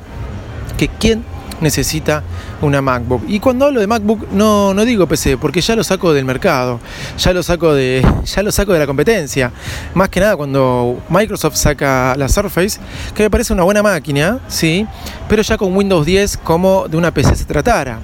que 0.77 0.89
quién 0.89 1.25
necesita 1.61 2.23
una 2.61 2.81
MacBook. 2.81 3.23
Y 3.27 3.41
cuando 3.41 3.67
hablo 3.67 3.81
de 3.81 3.87
MacBook 3.87 4.29
no, 4.31 4.75
no 4.75 4.85
digo 4.85 5.07
PC, 5.07 5.39
porque 5.39 5.61
ya 5.61 5.75
lo 5.75 5.83
saco 5.83 6.13
del 6.13 6.25
mercado, 6.25 6.81
ya 7.19 7.33
lo 7.33 7.43
saco 7.43 7.75
de, 7.75 8.07
ya 8.25 8.43
lo 8.43 8.53
saco 8.53 8.73
de 8.73 8.79
la 8.79 8.87
competencia. 8.87 9.53
Más 9.95 10.09
que 10.09 10.21
nada 10.21 10.37
cuando 10.37 11.01
Microsoft 11.09 11.57
saca 11.57 12.15
la 12.17 12.29
Surface, 12.29 12.79
que 13.15 13.25
me 13.25 13.31
parece 13.31 13.53
una 13.53 13.65
buena 13.65 13.83
máquina, 13.83 14.39
sí, 14.49 14.87
pero 15.29 15.43
ya 15.43 15.57
con 15.57 15.77
Windows 15.77 16.07
10 16.07 16.39
como 16.39 16.87
de 16.89 16.97
una 16.97 17.13
PC 17.13 17.35
se 17.35 17.45
tratara. 17.45 17.99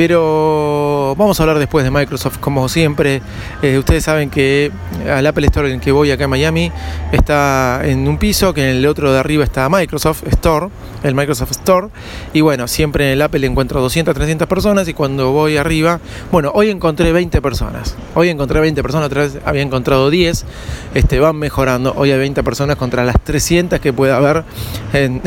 Pero 0.00 1.14
vamos 1.18 1.38
a 1.38 1.42
hablar 1.42 1.58
después 1.58 1.84
de 1.84 1.90
Microsoft, 1.90 2.38
como 2.38 2.70
siempre. 2.70 3.20
Eh, 3.60 3.76
ustedes 3.76 4.02
saben 4.02 4.30
que 4.30 4.72
al 5.06 5.26
Apple 5.26 5.46
Store 5.48 5.70
en 5.70 5.78
que 5.78 5.92
voy 5.92 6.10
acá 6.10 6.24
en 6.24 6.30
Miami 6.30 6.72
está 7.12 7.82
en 7.84 8.08
un 8.08 8.16
piso, 8.16 8.54
que 8.54 8.62
en 8.62 8.76
el 8.78 8.86
otro 8.86 9.12
de 9.12 9.18
arriba 9.18 9.44
está 9.44 9.68
Microsoft 9.68 10.22
Store, 10.28 10.68
el 11.02 11.14
Microsoft 11.14 11.50
Store. 11.50 11.88
Y 12.32 12.40
bueno, 12.40 12.66
siempre 12.66 13.08
en 13.08 13.12
el 13.12 13.20
Apple 13.20 13.46
encuentro 13.46 13.78
200, 13.82 14.14
300 14.14 14.48
personas 14.48 14.88
y 14.88 14.94
cuando 14.94 15.32
voy 15.32 15.58
arriba, 15.58 16.00
bueno, 16.32 16.50
hoy 16.54 16.70
encontré 16.70 17.12
20 17.12 17.42
personas. 17.42 17.94
Hoy 18.14 18.30
encontré 18.30 18.58
20 18.58 18.82
personas, 18.82 19.08
otra 19.08 19.24
vez 19.24 19.38
había 19.44 19.60
encontrado 19.60 20.08
10. 20.08 20.46
Este, 20.94 21.20
van 21.20 21.36
mejorando. 21.36 21.92
Hoy 21.94 22.10
hay 22.10 22.18
20 22.18 22.42
personas 22.42 22.76
contra 22.76 23.04
las 23.04 23.20
300 23.22 23.80
que 23.80 23.92
puede 23.92 24.14
haber 24.14 24.44
en, 24.94 25.20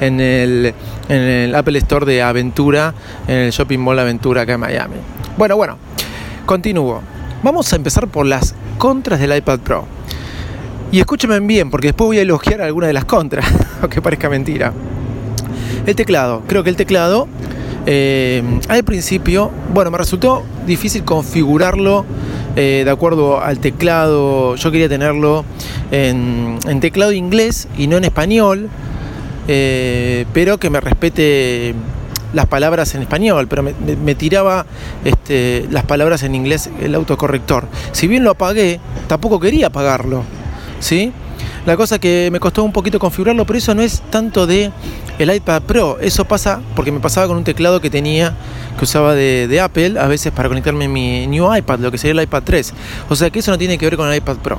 el, 0.00 0.74
en 1.10 1.20
el 1.20 1.54
Apple 1.54 1.78
Store 1.80 2.06
de 2.06 2.22
Aventura, 2.22 2.94
en 3.28 3.34
el 3.36 3.50
Shopping 3.50 3.78
Mall 3.78 3.89
Aventura 3.98 4.42
acá 4.42 4.54
en 4.54 4.60
Miami. 4.60 4.96
Bueno, 5.36 5.56
bueno, 5.56 5.76
continúo. 6.46 7.02
Vamos 7.42 7.72
a 7.72 7.76
empezar 7.76 8.08
por 8.08 8.26
las 8.26 8.54
contras 8.78 9.20
del 9.20 9.36
iPad 9.36 9.60
Pro. 9.60 9.84
Y 10.92 10.98
escúchenme 10.98 11.38
bien, 11.40 11.70
porque 11.70 11.88
después 11.88 12.06
voy 12.06 12.18
a 12.18 12.22
elogiar 12.22 12.60
alguna 12.60 12.88
de 12.88 12.92
las 12.92 13.04
contras, 13.04 13.46
aunque 13.80 14.02
parezca 14.02 14.28
mentira. 14.28 14.72
El 15.86 15.94
teclado. 15.94 16.42
Creo 16.46 16.62
que 16.64 16.70
el 16.70 16.76
teclado, 16.76 17.28
eh, 17.86 18.42
al 18.68 18.84
principio, 18.84 19.50
bueno, 19.72 19.90
me 19.90 19.98
resultó 19.98 20.42
difícil 20.66 21.04
configurarlo 21.04 22.04
eh, 22.56 22.82
de 22.84 22.90
acuerdo 22.90 23.40
al 23.40 23.60
teclado. 23.60 24.56
Yo 24.56 24.70
quería 24.70 24.88
tenerlo 24.88 25.44
en, 25.92 26.58
teclado 26.80 27.12
inglés 27.12 27.68
y 27.78 27.86
no 27.86 27.96
en 27.96 28.04
español, 28.04 28.68
eh, 29.48 30.26
pero 30.32 30.58
que 30.58 30.70
me 30.70 30.80
respete 30.80 31.74
las 32.32 32.46
palabras 32.46 32.94
en 32.94 33.02
español, 33.02 33.48
pero 33.48 33.62
me, 33.62 34.14
tiraba 34.14 34.66
este, 35.04 35.66
las 35.70 35.84
palabras 35.84 36.22
en 36.22 36.34
inglés 36.34 36.70
el 36.80 36.94
autocorrector. 36.94 37.66
Si 37.92 38.06
bien 38.06 38.24
lo 38.24 38.30
apagué, 38.30 38.80
tampoco 39.08 39.40
quería 39.40 39.68
apagarlo. 39.68 40.24
¿sí? 40.80 41.12
La 41.66 41.76
cosa 41.76 41.98
que 41.98 42.30
me 42.32 42.40
costó 42.40 42.64
un 42.64 42.72
poquito 42.72 42.98
configurarlo, 42.98 43.44
pero 43.44 43.58
eso 43.58 43.74
no 43.74 43.82
es 43.82 44.00
tanto 44.10 44.46
de 44.46 44.70
el 45.18 45.34
iPad 45.34 45.62
Pro. 45.62 45.98
Eso 46.00 46.24
pasa 46.24 46.60
porque 46.74 46.90
me 46.90 47.00
pasaba 47.00 47.26
con 47.26 47.36
un 47.36 47.44
teclado 47.44 47.80
que 47.80 47.90
tenía, 47.90 48.34
que 48.78 48.84
usaba 48.84 49.14
de, 49.14 49.60
Apple, 49.62 50.00
a 50.00 50.06
veces 50.06 50.32
para 50.32 50.48
conectarme 50.48 50.86
a 50.86 50.88
mi 50.88 51.26
New 51.26 51.54
iPad, 51.54 51.80
lo 51.80 51.90
que 51.90 51.98
sería 51.98 52.18
el 52.18 52.26
iPad 52.26 52.42
3. 52.44 52.72
O 53.10 53.16
sea 53.16 53.30
que 53.30 53.40
eso 53.40 53.50
no 53.50 53.58
tiene 53.58 53.76
que 53.76 53.84
ver 53.84 53.96
con 53.96 54.10
el 54.10 54.16
iPad 54.16 54.36
Pro. 54.36 54.58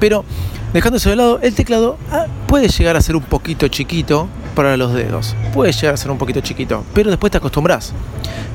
Pero 0.00 0.24
dejando 0.72 0.98
eso 0.98 1.10
de 1.10 1.16
lado, 1.16 1.40
el 1.42 1.54
teclado 1.54 1.98
ah, 2.12 2.26
puede 2.46 2.68
llegar 2.68 2.96
a 2.96 3.00
ser 3.00 3.16
un 3.16 3.22
poquito 3.22 3.68
chiquito 3.68 4.28
para 4.54 4.76
los 4.76 4.92
dedos. 4.92 5.36
Puede 5.52 5.72
llegar 5.72 5.94
a 5.94 5.96
ser 5.96 6.10
un 6.10 6.18
poquito 6.18 6.40
chiquito, 6.40 6.84
pero 6.94 7.10
después 7.10 7.30
te 7.30 7.38
acostumbras. 7.38 7.92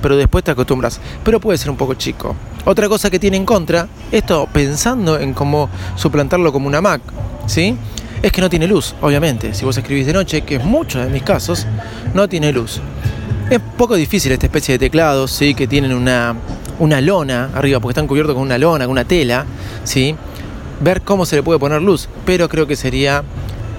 Pero 0.02 0.18
después 0.18 0.44
te 0.44 0.52
acostumbras. 0.52 1.00
Pero 1.24 1.40
puede 1.40 1.58
ser 1.58 1.70
un 1.70 1.78
poco 1.78 1.94
chico. 1.94 2.36
Otra 2.66 2.90
cosa 2.90 3.10
que 3.10 3.20
tiene 3.20 3.38
en 3.38 3.46
contra, 3.46 3.88
esto 4.12 4.48
pensando 4.52 5.18
en 5.18 5.34
cómo 5.34 5.70
suplantarlo 5.96 6.52
como 6.52 6.68
una 6.68 6.82
Mac, 6.82 7.02
¿sí? 7.48 7.78
Es 8.22 8.32
que 8.32 8.42
no 8.42 8.50
tiene 8.50 8.68
luz, 8.68 8.96
obviamente. 9.02 9.54
Si 9.54 9.66
vos 9.66 9.78
escribís 9.78 10.06
de 10.06 10.14
noche, 10.14 10.42
que 10.42 10.56
es 10.56 10.64
mucho 10.64 11.00
de 11.00 11.10
mis 11.10 11.24
casos, 11.24 11.68
no 12.14 12.28
tiene 12.28 12.52
luz. 12.52 12.82
Es 13.50 13.60
poco 13.78 13.96
difícil 13.96 14.32
esta 14.32 14.46
especie 14.46 14.74
de 14.74 14.80
teclados, 14.80 15.32
¿sí? 15.32 15.54
Que 15.54 15.68
tienen 15.68 15.94
una, 15.94 16.36
una 16.80 17.02
lona 17.02 17.50
arriba, 17.54 17.80
porque 17.80 17.92
están 17.92 18.08
cubiertos 18.08 18.34
con 18.34 18.44
una 18.44 18.58
lona, 18.58 18.86
con 18.86 18.92
una 18.92 19.06
tela, 19.06 19.46
¿sí? 19.84 20.16
Ver 20.82 21.02
cómo 21.02 21.26
se 21.26 21.36
le 21.36 21.44
puede 21.44 21.60
poner 21.60 21.82
luz, 21.82 22.10
pero 22.26 22.50
creo 22.50 22.68
que 22.68 22.76
sería 22.76 23.24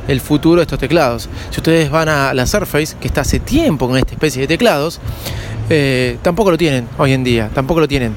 el 0.08 0.20
futuro 0.20 0.56
de 0.56 0.62
estos 0.62 0.78
teclados. 0.78 1.28
Si 1.50 1.58
ustedes 1.58 1.90
van 1.90 2.08
a 2.08 2.34
la 2.34 2.46
Surface, 2.46 2.96
que 3.00 3.08
está 3.08 3.22
hace 3.22 3.40
tiempo 3.40 3.88
con 3.88 3.96
esta 3.96 4.12
especie 4.12 4.42
de 4.42 4.48
teclados, 4.48 5.00
eh, 5.70 6.18
tampoco 6.22 6.50
lo 6.50 6.58
tienen 6.58 6.88
hoy 6.98 7.12
en 7.12 7.24
día, 7.24 7.50
tampoco 7.54 7.80
lo 7.80 7.88
tienen. 7.88 8.16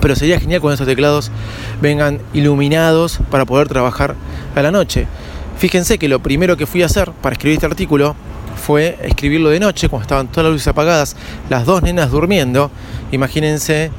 Pero 0.00 0.14
sería 0.14 0.38
genial 0.38 0.60
cuando 0.60 0.74
estos 0.74 0.86
teclados 0.86 1.30
vengan 1.80 2.20
iluminados 2.32 3.18
para 3.30 3.44
poder 3.44 3.68
trabajar 3.68 4.14
a 4.54 4.62
la 4.62 4.70
noche. 4.70 5.06
Fíjense 5.58 5.98
que 5.98 6.08
lo 6.08 6.20
primero 6.20 6.56
que 6.56 6.66
fui 6.66 6.82
a 6.82 6.86
hacer 6.86 7.10
para 7.10 7.34
escribir 7.34 7.56
este 7.56 7.66
artículo 7.66 8.14
fue 8.58 8.98
escribirlo 9.02 9.50
de 9.50 9.60
noche, 9.60 9.88
cuando 9.88 10.02
estaban 10.02 10.28
todas 10.28 10.44
las 10.44 10.52
luces 10.52 10.68
apagadas, 10.68 11.16
las 11.48 11.64
dos 11.64 11.82
nenas 11.82 12.10
durmiendo. 12.10 12.70
Imagínense 13.12 13.90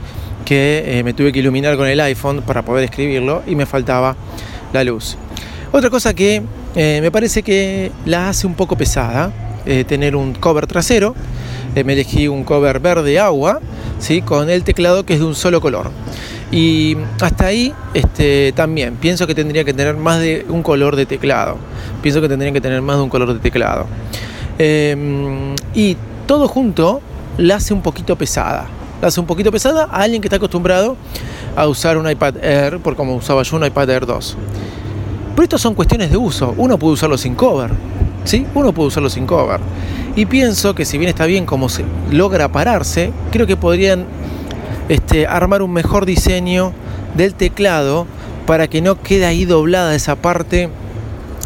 que 0.45 0.83
eh, 0.85 1.03
me 1.03 1.13
tuve 1.13 1.31
que 1.31 1.39
iluminar 1.39 1.77
con 1.77 1.87
el 1.87 1.99
iPhone 1.99 2.41
para 2.41 2.63
poder 2.63 2.85
escribirlo 2.85 3.43
y 3.45 3.55
me 3.55 3.65
faltaba 3.65 4.15
la 4.73 4.83
luz. 4.83 5.17
Otra 5.71 5.89
cosa 5.89 6.13
que 6.13 6.41
eh, 6.75 6.99
me 7.01 7.11
parece 7.11 7.43
que 7.43 7.91
la 8.05 8.29
hace 8.29 8.47
un 8.47 8.55
poco 8.55 8.75
pesada, 8.75 9.31
eh, 9.65 9.83
tener 9.83 10.15
un 10.15 10.33
cover 10.33 10.67
trasero. 10.67 11.15
me 11.75 11.93
elegí 11.93 12.27
un 12.27 12.43
cover 12.43 12.79
verde 12.79 13.19
agua 13.19 13.59
¿sí? 13.99 14.21
con 14.21 14.49
el 14.49 14.63
teclado 14.63 15.05
que 15.05 15.13
es 15.13 15.19
de 15.19 15.25
un 15.25 15.35
solo 15.35 15.61
color. 15.61 15.91
Y 16.51 16.97
hasta 17.21 17.45
ahí 17.45 17.73
este, 17.93 18.53
también 18.53 18.95
pienso 18.95 19.27
que 19.27 19.35
tendría 19.35 19.63
que 19.63 19.73
tener 19.73 19.95
más 19.95 20.19
de 20.19 20.45
un 20.49 20.63
color 20.63 20.95
de 20.95 21.05
teclado. 21.05 21.57
Pienso 22.01 22.21
que 22.21 22.27
tendría 22.27 22.51
que 22.51 22.61
tener 22.61 22.81
más 22.81 22.97
de 22.97 23.03
un 23.03 23.09
color 23.09 23.33
de 23.33 23.39
teclado. 23.39 23.85
Em, 24.57 25.55
y 25.75 25.95
todo 26.25 26.47
junto 26.47 27.01
la 27.37 27.55
hace 27.55 27.73
un 27.73 27.81
poquito 27.81 28.15
pesada. 28.15 28.67
La 29.01 29.07
hace 29.07 29.19
un 29.19 29.25
poquito 29.25 29.51
pesada 29.51 29.85
a 29.85 30.01
alguien 30.01 30.21
que 30.21 30.27
está 30.27 30.35
acostumbrado 30.35 30.97
a 31.55 31.67
usar 31.67 31.97
un 31.97 32.09
iPad 32.09 32.43
Air, 32.43 32.79
por 32.79 32.95
como 32.95 33.15
usaba 33.15 33.43
yo 33.43 33.55
un 33.55 33.65
iPad 33.65 33.89
Air 33.89 34.05
2. 34.05 34.37
Pero 35.35 35.43
esto 35.43 35.57
son 35.57 35.73
cuestiones 35.73 36.11
de 36.11 36.17
uso. 36.17 36.53
Uno 36.57 36.77
puede 36.77 36.95
usarlo 36.95 37.17
sin 37.17 37.35
cover. 37.35 37.71
¿Sí? 38.25 38.45
Uno 38.53 38.73
puede 38.73 38.89
usarlo 38.89 39.09
sin 39.09 39.25
cover. 39.25 39.61
Y 40.15 40.25
pienso 40.25 40.75
que 40.75 40.83
si 40.83 40.97
bien 40.97 41.09
está 41.09 41.25
bien 41.25 41.45
como 41.45 41.69
se 41.69 41.85
logra 42.11 42.51
pararse, 42.51 43.13
creo 43.31 43.47
que 43.47 43.55
podrían 43.55 44.05
este, 44.89 45.27
armar 45.27 45.61
un 45.61 45.71
mejor 45.71 46.05
diseño 46.05 46.73
del 47.15 47.35
teclado 47.35 48.05
para 48.45 48.67
que 48.67 48.81
no 48.81 49.01
quede 49.01 49.25
ahí 49.25 49.45
doblada 49.45 49.95
esa 49.95 50.17
parte 50.17 50.69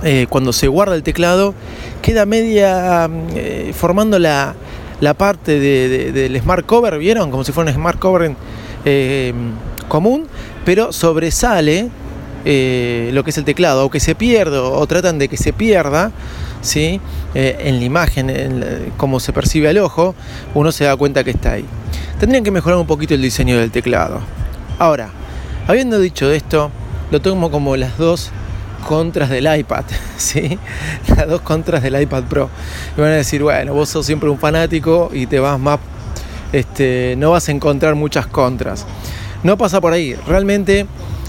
eh, 0.04 0.26
cuando 0.28 0.54
se 0.54 0.68
guarda 0.68 0.96
el 0.96 1.04
teclado, 1.04 1.54
queda 2.02 2.26
media 2.26 3.08
mm, 3.08 3.28
eh, 3.36 3.74
formando 3.74 4.18
la, 4.20 4.56
la 5.02 5.14
parte 5.14 5.60
de- 5.60 5.90
de- 5.90 6.12
del 6.12 6.40
smart 6.42 6.66
cover, 6.66 6.98
¿vieron? 6.98 7.32
Como 7.32 7.44
si 7.44 7.52
fuera 7.52 7.70
un 7.72 7.76
smart 7.76 8.00
cover 8.00 8.36
eh, 8.86 9.34
común, 9.88 10.28
pero 10.66 10.92
sobresale 10.92 11.90
eh, 12.46 13.10
lo 13.14 13.24
que 13.24 13.30
es 13.30 13.38
el 13.38 13.46
teclado, 13.46 13.86
o 13.86 13.90
que 13.90 14.00
se 14.02 14.16
pierde, 14.16 14.58
o, 14.58 14.86
tratan 14.88 15.18
de 15.18 15.30
que 15.30 15.38
se 15.38 15.54
pierda, 15.54 16.12
¿sí? 16.62 17.00
Eh, 17.36 17.56
en 17.62 17.80
la 17.80 17.86
imagen, 17.86 18.92
como 18.98 19.20
se 19.22 19.32
percibe 19.32 19.70
al 19.70 19.78
ojo, 19.78 20.14
uno 20.54 20.72
se 20.74 20.84
da 20.84 20.96
cuenta 20.98 21.24
que 21.24 21.32
está 21.32 21.54
ahí. 21.54 21.66
Tendrían 22.20 22.44
que 22.44 22.52
mejorar 22.52 22.78
un 22.80 22.86
poquito 22.88 23.14
el 23.14 23.22
diseño 23.22 23.58
del 23.58 23.72
teclado. 23.72 24.20
Ahora, 24.78 25.10
habiendo 25.68 26.00
dicho 26.00 26.32
esto, 26.32 26.70
lo 27.12 27.22
tomo 27.22 27.50
como 27.50 27.78
las 27.78 27.98
dos 27.98 28.32
contras 28.84 29.30
del 29.30 29.48
iPad, 29.58 29.84
¿sí? 30.18 30.58
Las 31.16 31.28
dos 31.28 31.42
contras 31.42 31.84
del 31.84 32.02
iPad 32.02 32.24
Pro. 32.24 32.50
Y 32.98 33.02
van 33.02 33.12
a 33.12 33.16
decir, 33.16 33.42
bueno, 33.44 33.74
vos 33.74 33.90
sos 33.90 34.06
siempre 34.06 34.30
un 34.30 34.38
fanático 34.38 35.10
y 35.14 35.26
te 35.26 35.40
vas 35.40 35.60
más, 35.60 35.80
este, 36.52 37.16
no 37.18 37.32
vas 37.32 37.50
a 37.50 37.52
encontrar 37.52 37.96
muchas 37.96 38.28
contras. 38.28 38.86
No 39.44 39.58
pasa 39.58 39.82
por 39.82 39.94
ahí. 39.94 40.16
Realmente 40.28 40.86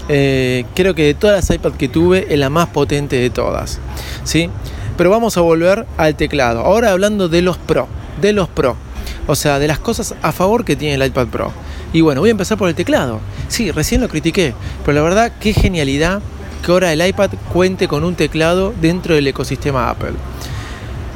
eh, 0.07 0.65
creo 0.75 0.93
que 0.93 1.03
de 1.03 1.13
todas 1.13 1.35
las 1.35 1.55
iPad 1.55 1.73
que 1.73 1.87
tuve 1.87 2.27
es 2.29 2.39
la 2.39 2.49
más 2.49 2.67
potente 2.67 3.17
de 3.17 3.29
todas, 3.29 3.79
¿sí? 4.23 4.49
Pero 4.97 5.09
vamos 5.09 5.35
a 5.37 5.41
volver 5.41 5.85
al 5.97 6.15
teclado. 6.15 6.61
Ahora 6.61 6.91
hablando 6.91 7.27
de 7.27 7.41
los 7.41 7.57
Pro, 7.57 7.87
de 8.21 8.33
los 8.33 8.47
Pro. 8.47 8.77
O 9.27 9.35
sea, 9.35 9.59
de 9.59 9.67
las 9.67 9.79
cosas 9.79 10.15
a 10.21 10.31
favor 10.31 10.63
que 10.63 10.75
tiene 10.75 10.95
el 10.95 11.05
iPad 11.05 11.27
Pro. 11.27 11.51
Y 11.91 12.01
bueno, 12.01 12.21
voy 12.21 12.29
a 12.29 12.31
empezar 12.31 12.57
por 12.57 12.69
el 12.69 12.75
teclado. 12.75 13.19
Sí, 13.47 13.71
recién 13.71 14.01
lo 14.01 14.07
critiqué, 14.07 14.53
pero 14.85 14.95
la 14.95 15.01
verdad, 15.01 15.31
qué 15.39 15.53
genialidad 15.53 16.21
que 16.65 16.71
ahora 16.71 16.91
el 16.91 17.05
iPad 17.05 17.29
cuente 17.53 17.87
con 17.87 18.03
un 18.03 18.15
teclado 18.15 18.73
dentro 18.81 19.13
del 19.13 19.27
ecosistema 19.27 19.89
Apple. 19.89 20.13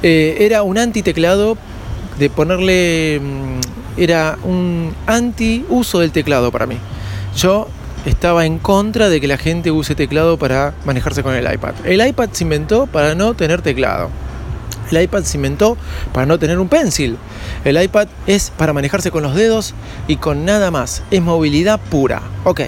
Eh, 0.03 0.37
era 0.41 0.61
un 0.61 0.77
anti-teclado 0.77 1.57
de 2.19 2.29
ponerle. 2.29 3.19
mm, 3.21 3.59
Era 3.97 4.37
un 4.43 4.93
anti-uso 5.07 5.99
del 5.99 6.11
teclado 6.11 6.51
para 6.51 6.65
mí. 6.65 6.77
Yo 7.35 7.67
estaba 8.05 8.45
en 8.45 8.59
contra 8.59 9.09
de 9.09 9.19
que 9.19 9.27
la 9.27 9.37
gente 9.37 9.71
use 9.71 9.93
teclado 9.93 10.37
para 10.37 10.73
manejarse 10.85 11.21
con 11.21 11.33
el 11.33 11.51
iPad. 11.51 11.73
El 11.83 12.05
iPad 12.07 12.29
se 12.31 12.45
inventó 12.45 12.85
para 12.85 13.13
no 13.15 13.33
tener 13.33 13.61
teclado. 13.61 14.09
El 14.91 15.01
iPad 15.01 15.23
se 15.23 15.37
inventó 15.37 15.75
para 16.13 16.25
no 16.25 16.39
tener 16.39 16.59
un 16.59 16.69
pencil. 16.69 17.17
El 17.65 17.81
iPad 17.81 18.07
es 18.25 18.51
para 18.55 18.71
manejarse 18.71 19.11
con 19.11 19.23
los 19.23 19.35
dedos 19.35 19.73
y 20.07 20.15
con 20.15 20.45
nada 20.45 20.71
más. 20.71 21.03
Es 21.11 21.21
movilidad 21.21 21.79
pura. 21.89 22.21
Ok. 22.45 22.61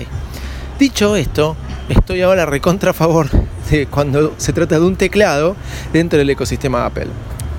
Dicho 0.80 1.16
esto, 1.16 1.56
estoy 1.92 2.22
ahora 2.22 2.46
recontra 2.46 2.92
a 2.92 2.94
favor 2.94 3.28
de 3.70 3.86
cuando 3.88 4.34
se 4.38 4.54
trata 4.54 4.80
de 4.80 4.86
un 4.86 4.96
teclado 4.96 5.56
dentro 5.94 6.20
del 6.20 6.30
ecosistema 6.30 6.86
Apple. 6.86 7.08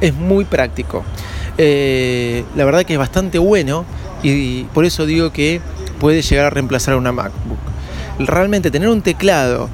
Es 0.00 0.14
muy 0.14 0.44
práctico. 0.44 1.04
Eh, 1.58 2.44
la 2.56 2.64
verdad 2.64 2.84
que 2.84 2.94
es 2.94 2.98
bastante 2.98 3.38
bueno 3.38 3.84
y 4.22 4.64
por 4.64 4.84
eso 4.84 5.06
digo 5.06 5.32
que 5.32 5.60
puede 6.00 6.22
llegar 6.22 6.46
a 6.46 6.50
reemplazar 6.50 6.96
una 6.96 7.12
MacBook. 7.12 7.58
Realmente 8.18 8.70
tener 8.70 8.88
un 8.88 9.02
teclado 9.02 9.68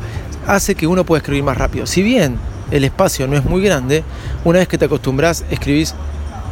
hace 0.46 0.74
que 0.74 0.86
uno 0.86 1.04
pueda 1.04 1.18
escribir 1.18 1.44
más 1.44 1.56
rápido. 1.56 1.86
Si 1.86 2.02
bien 2.02 2.36
el 2.70 2.84
espacio 2.84 3.26
no 3.26 3.36
es 3.36 3.44
muy 3.44 3.62
grande, 3.62 4.04
una 4.44 4.58
vez 4.58 4.68
que 4.68 4.78
te 4.78 4.86
acostumbras 4.86 5.44
escribís 5.50 5.94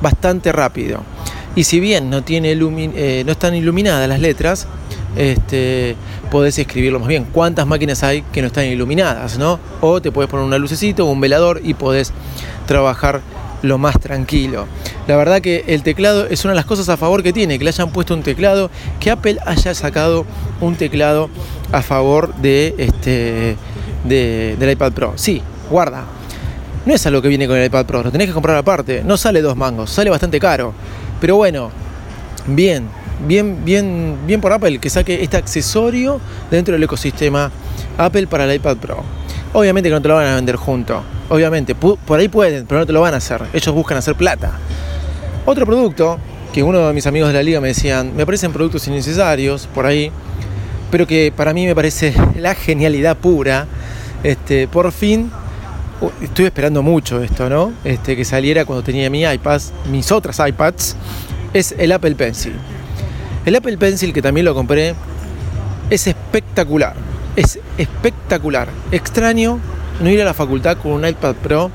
bastante 0.00 0.52
rápido. 0.52 1.02
Y 1.54 1.64
si 1.64 1.80
bien 1.80 2.10
no, 2.10 2.22
eh, 2.26 3.22
no 3.24 3.32
están 3.32 3.54
iluminadas 3.54 4.08
las 4.08 4.20
letras, 4.20 4.66
este, 5.16 5.96
podés 6.30 6.58
escribirlo 6.58 6.98
más 7.00 7.08
bien. 7.08 7.26
¿Cuántas 7.32 7.66
máquinas 7.66 8.02
hay 8.02 8.22
que 8.32 8.40
no 8.40 8.48
están 8.48 8.66
iluminadas? 8.66 9.38
¿no? 9.38 9.58
O 9.80 10.00
te 10.00 10.10
puedes 10.12 10.30
poner 10.30 10.46
una 10.46 10.58
lucecita 10.58 11.02
o 11.02 11.06
un 11.06 11.20
velador 11.20 11.60
y 11.64 11.74
podés 11.74 12.12
trabajar 12.66 13.20
lo 13.62 13.78
más 13.78 13.98
tranquilo. 13.98 14.66
La 15.06 15.16
verdad 15.16 15.40
que 15.40 15.64
el 15.68 15.82
teclado 15.82 16.26
es 16.26 16.44
una 16.44 16.52
de 16.52 16.56
las 16.56 16.66
cosas 16.66 16.88
a 16.88 16.96
favor 16.96 17.22
que 17.22 17.32
tiene, 17.32 17.58
que 17.58 17.64
le 17.64 17.70
hayan 17.70 17.90
puesto 17.90 18.14
un 18.14 18.22
teclado, 18.22 18.70
que 19.00 19.10
Apple 19.10 19.38
haya 19.46 19.74
sacado 19.74 20.24
un 20.60 20.76
teclado 20.76 21.30
a 21.72 21.82
favor 21.82 22.34
de 22.36 22.74
este 22.78 23.56
de- 24.04 24.56
del 24.58 24.70
iPad 24.70 24.92
Pro. 24.92 25.12
Sí, 25.16 25.42
guarda. 25.70 26.04
No 26.84 26.94
es 26.94 27.04
algo 27.06 27.20
que 27.22 27.28
viene 27.28 27.48
con 27.48 27.56
el 27.56 27.64
iPad 27.66 27.86
Pro, 27.86 28.02
lo 28.04 28.12
tenés 28.12 28.28
que 28.28 28.32
comprar 28.34 28.56
aparte. 28.56 29.02
No 29.04 29.16
sale 29.16 29.40
dos 29.42 29.56
mangos, 29.56 29.90
sale 29.90 30.10
bastante 30.10 30.38
caro. 30.38 30.72
Pero 31.20 31.36
bueno, 31.36 31.70
bien, 32.46 32.88
bien, 33.26 33.64
bien, 33.64 34.16
bien 34.26 34.40
por 34.40 34.52
Apple 34.52 34.78
que 34.78 34.90
saque 34.90 35.22
este 35.22 35.36
accesorio 35.36 36.20
dentro 36.50 36.72
del 36.74 36.82
ecosistema 36.82 37.50
Apple 37.98 38.26
para 38.26 38.44
el 38.44 38.54
iPad 38.54 38.76
Pro. 38.76 39.02
Obviamente 39.52 39.88
que 39.88 39.94
no 39.94 40.02
te 40.02 40.08
lo 40.08 40.16
van 40.16 40.26
a 40.26 40.34
vender 40.34 40.56
junto. 40.56 41.02
Obviamente, 41.28 41.74
por 41.74 42.18
ahí 42.18 42.28
pueden, 42.28 42.66
pero 42.66 42.80
no 42.80 42.86
te 42.86 42.92
lo 42.92 43.00
van 43.00 43.14
a 43.14 43.16
hacer. 43.16 43.42
Ellos 43.52 43.74
buscan 43.74 43.98
hacer 43.98 44.14
plata. 44.14 44.52
Otro 45.44 45.64
producto 45.64 46.18
que 46.52 46.62
uno 46.62 46.86
de 46.86 46.92
mis 46.92 47.06
amigos 47.06 47.28
de 47.28 47.34
la 47.34 47.42
liga 47.42 47.60
me 47.60 47.68
decían, 47.68 48.14
me 48.16 48.24
parecen 48.26 48.52
productos 48.52 48.86
innecesarios 48.88 49.68
por 49.74 49.86
ahí, 49.86 50.10
pero 50.90 51.06
que 51.06 51.32
para 51.34 51.52
mí 51.52 51.66
me 51.66 51.74
parece 51.74 52.14
la 52.36 52.54
genialidad 52.54 53.16
pura. 53.16 53.66
Este, 54.22 54.66
por 54.68 54.90
fin, 54.92 55.30
estuve 56.20 56.46
esperando 56.46 56.82
mucho 56.82 57.22
esto, 57.22 57.48
¿no? 57.48 57.72
Este, 57.84 58.16
que 58.16 58.24
saliera 58.24 58.64
cuando 58.64 58.82
tenía 58.82 59.08
mi 59.10 59.22
iPad, 59.22 59.60
mis 59.90 60.12
otras 60.12 60.40
iPads, 60.46 60.96
es 61.52 61.74
el 61.78 61.92
Apple 61.92 62.14
Pencil. 62.14 62.54
El 63.46 63.54
Apple 63.54 63.78
Pencil, 63.78 64.12
que 64.12 64.20
también 64.20 64.44
lo 64.44 64.56
compré, 64.56 64.96
es 65.88 66.08
espectacular. 66.08 66.94
Es 67.36 67.60
espectacular. 67.78 68.68
Extraño 68.90 69.60
no 70.00 70.10
ir 70.10 70.20
a 70.20 70.24
la 70.24 70.34
facultad 70.34 70.78
con 70.78 70.90
un 70.90 71.06
iPad 71.06 71.36
Pro 71.36 71.70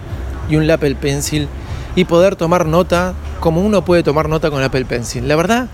y 0.50 0.58
un 0.58 0.70
Apple 0.70 0.96
Pencil 0.96 1.48
y 1.96 2.04
poder 2.04 2.36
tomar 2.36 2.66
nota 2.66 3.14
como 3.40 3.62
uno 3.62 3.86
puede 3.86 4.04
tomar 4.04 4.28
nota 4.28 4.50
con 4.50 4.60
el 4.60 4.66
Apple 4.66 4.84
Pencil. 4.84 5.30
La 5.30 5.38
verdad 5.38 5.70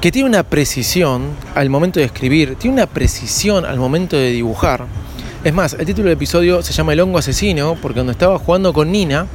que 0.00 0.10
tiene 0.10 0.26
una 0.26 0.42
precisión 0.42 1.32
al 1.54 1.68
momento 1.68 2.00
de 2.00 2.06
escribir, 2.06 2.56
tiene 2.56 2.76
una 2.76 2.86
precisión 2.86 3.66
al 3.66 3.78
momento 3.78 4.16
de 4.16 4.30
dibujar. 4.30 4.86
Es 5.44 5.52
más, 5.52 5.74
el 5.74 5.84
título 5.84 6.04
del 6.04 6.14
episodio 6.14 6.62
se 6.62 6.72
llama 6.72 6.94
El 6.94 7.00
hongo 7.00 7.18
asesino 7.18 7.76
porque 7.82 7.96
cuando 7.96 8.12
estaba 8.12 8.38
jugando 8.38 8.72
con 8.72 8.90
Nina, 8.90 9.26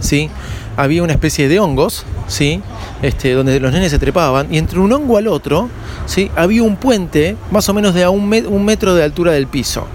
¿sí? 0.00 0.30
había 0.76 1.02
una 1.02 1.12
especie 1.12 1.48
de 1.48 1.58
hongos, 1.58 2.04
¿sí? 2.28 2.62
este, 3.02 3.32
donde 3.32 3.58
los 3.58 3.72
nenes 3.72 3.90
se 3.90 3.98
trepaban, 3.98 4.52
y 4.52 4.58
entre 4.58 4.78
un 4.78 4.92
hongo 4.92 5.16
al 5.16 5.26
otro 5.26 5.68
¿sí? 6.06 6.30
había 6.36 6.62
un 6.62 6.76
puente 6.76 7.36
más 7.50 7.68
o 7.68 7.74
menos 7.74 7.94
de 7.94 8.04
a 8.04 8.10
un, 8.10 8.32
un 8.46 8.64
metro 8.64 8.94
de 8.94 9.02
altura 9.02 9.32
del 9.32 9.48
piso. 9.48 9.86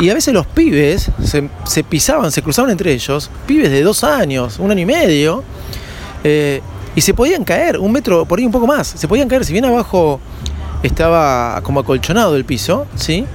Y 0.00 0.10
a 0.10 0.14
veces 0.14 0.32
los 0.32 0.46
pibes 0.46 1.10
se, 1.22 1.50
se 1.64 1.84
pisaban, 1.84 2.30
se 2.30 2.40
cruzaban 2.40 2.70
entre 2.70 2.92
ellos, 2.92 3.30
pibes 3.46 3.70
de 3.70 3.82
dos 3.82 4.04
años, 4.04 4.58
un 4.58 4.70
año 4.70 4.82
y 4.82 4.86
medio, 4.86 5.42
eh, 6.24 6.62
y 6.94 7.00
se 7.00 7.14
podían 7.14 7.44
caer, 7.44 7.78
un 7.78 7.92
metro, 7.92 8.24
por 8.24 8.38
ahí 8.38 8.46
un 8.46 8.52
poco 8.52 8.66
más, 8.66 8.86
se 8.86 9.06
podían 9.08 9.28
caer, 9.28 9.44
si 9.44 9.52
bien 9.52 9.64
abajo 9.64 10.20
estaba 10.82 11.60
como 11.62 11.80
acolchonado 11.80 12.36
el 12.36 12.44
piso, 12.44 12.86
¿sí? 12.94 13.26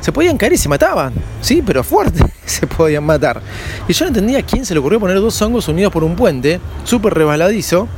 Se 0.00 0.12
podían 0.12 0.36
caer 0.36 0.52
y 0.52 0.56
se 0.56 0.68
mataban, 0.68 1.12
sí, 1.40 1.62
pero 1.64 1.82
fuerte 1.82 2.24
se 2.46 2.66
podían 2.66 3.04
matar. 3.04 3.40
Y 3.86 3.92
yo 3.92 4.04
no 4.04 4.08
entendía 4.08 4.38
a 4.38 4.42
quién 4.42 4.64
se 4.64 4.74
le 4.74 4.80
ocurrió 4.80 5.00
poner 5.00 5.16
dos 5.20 5.40
hongos 5.42 5.68
unidos 5.68 5.92
por 5.92 6.04
un 6.04 6.16
puente, 6.16 6.60
súper 6.84 7.14
rebaladizo. 7.14 7.88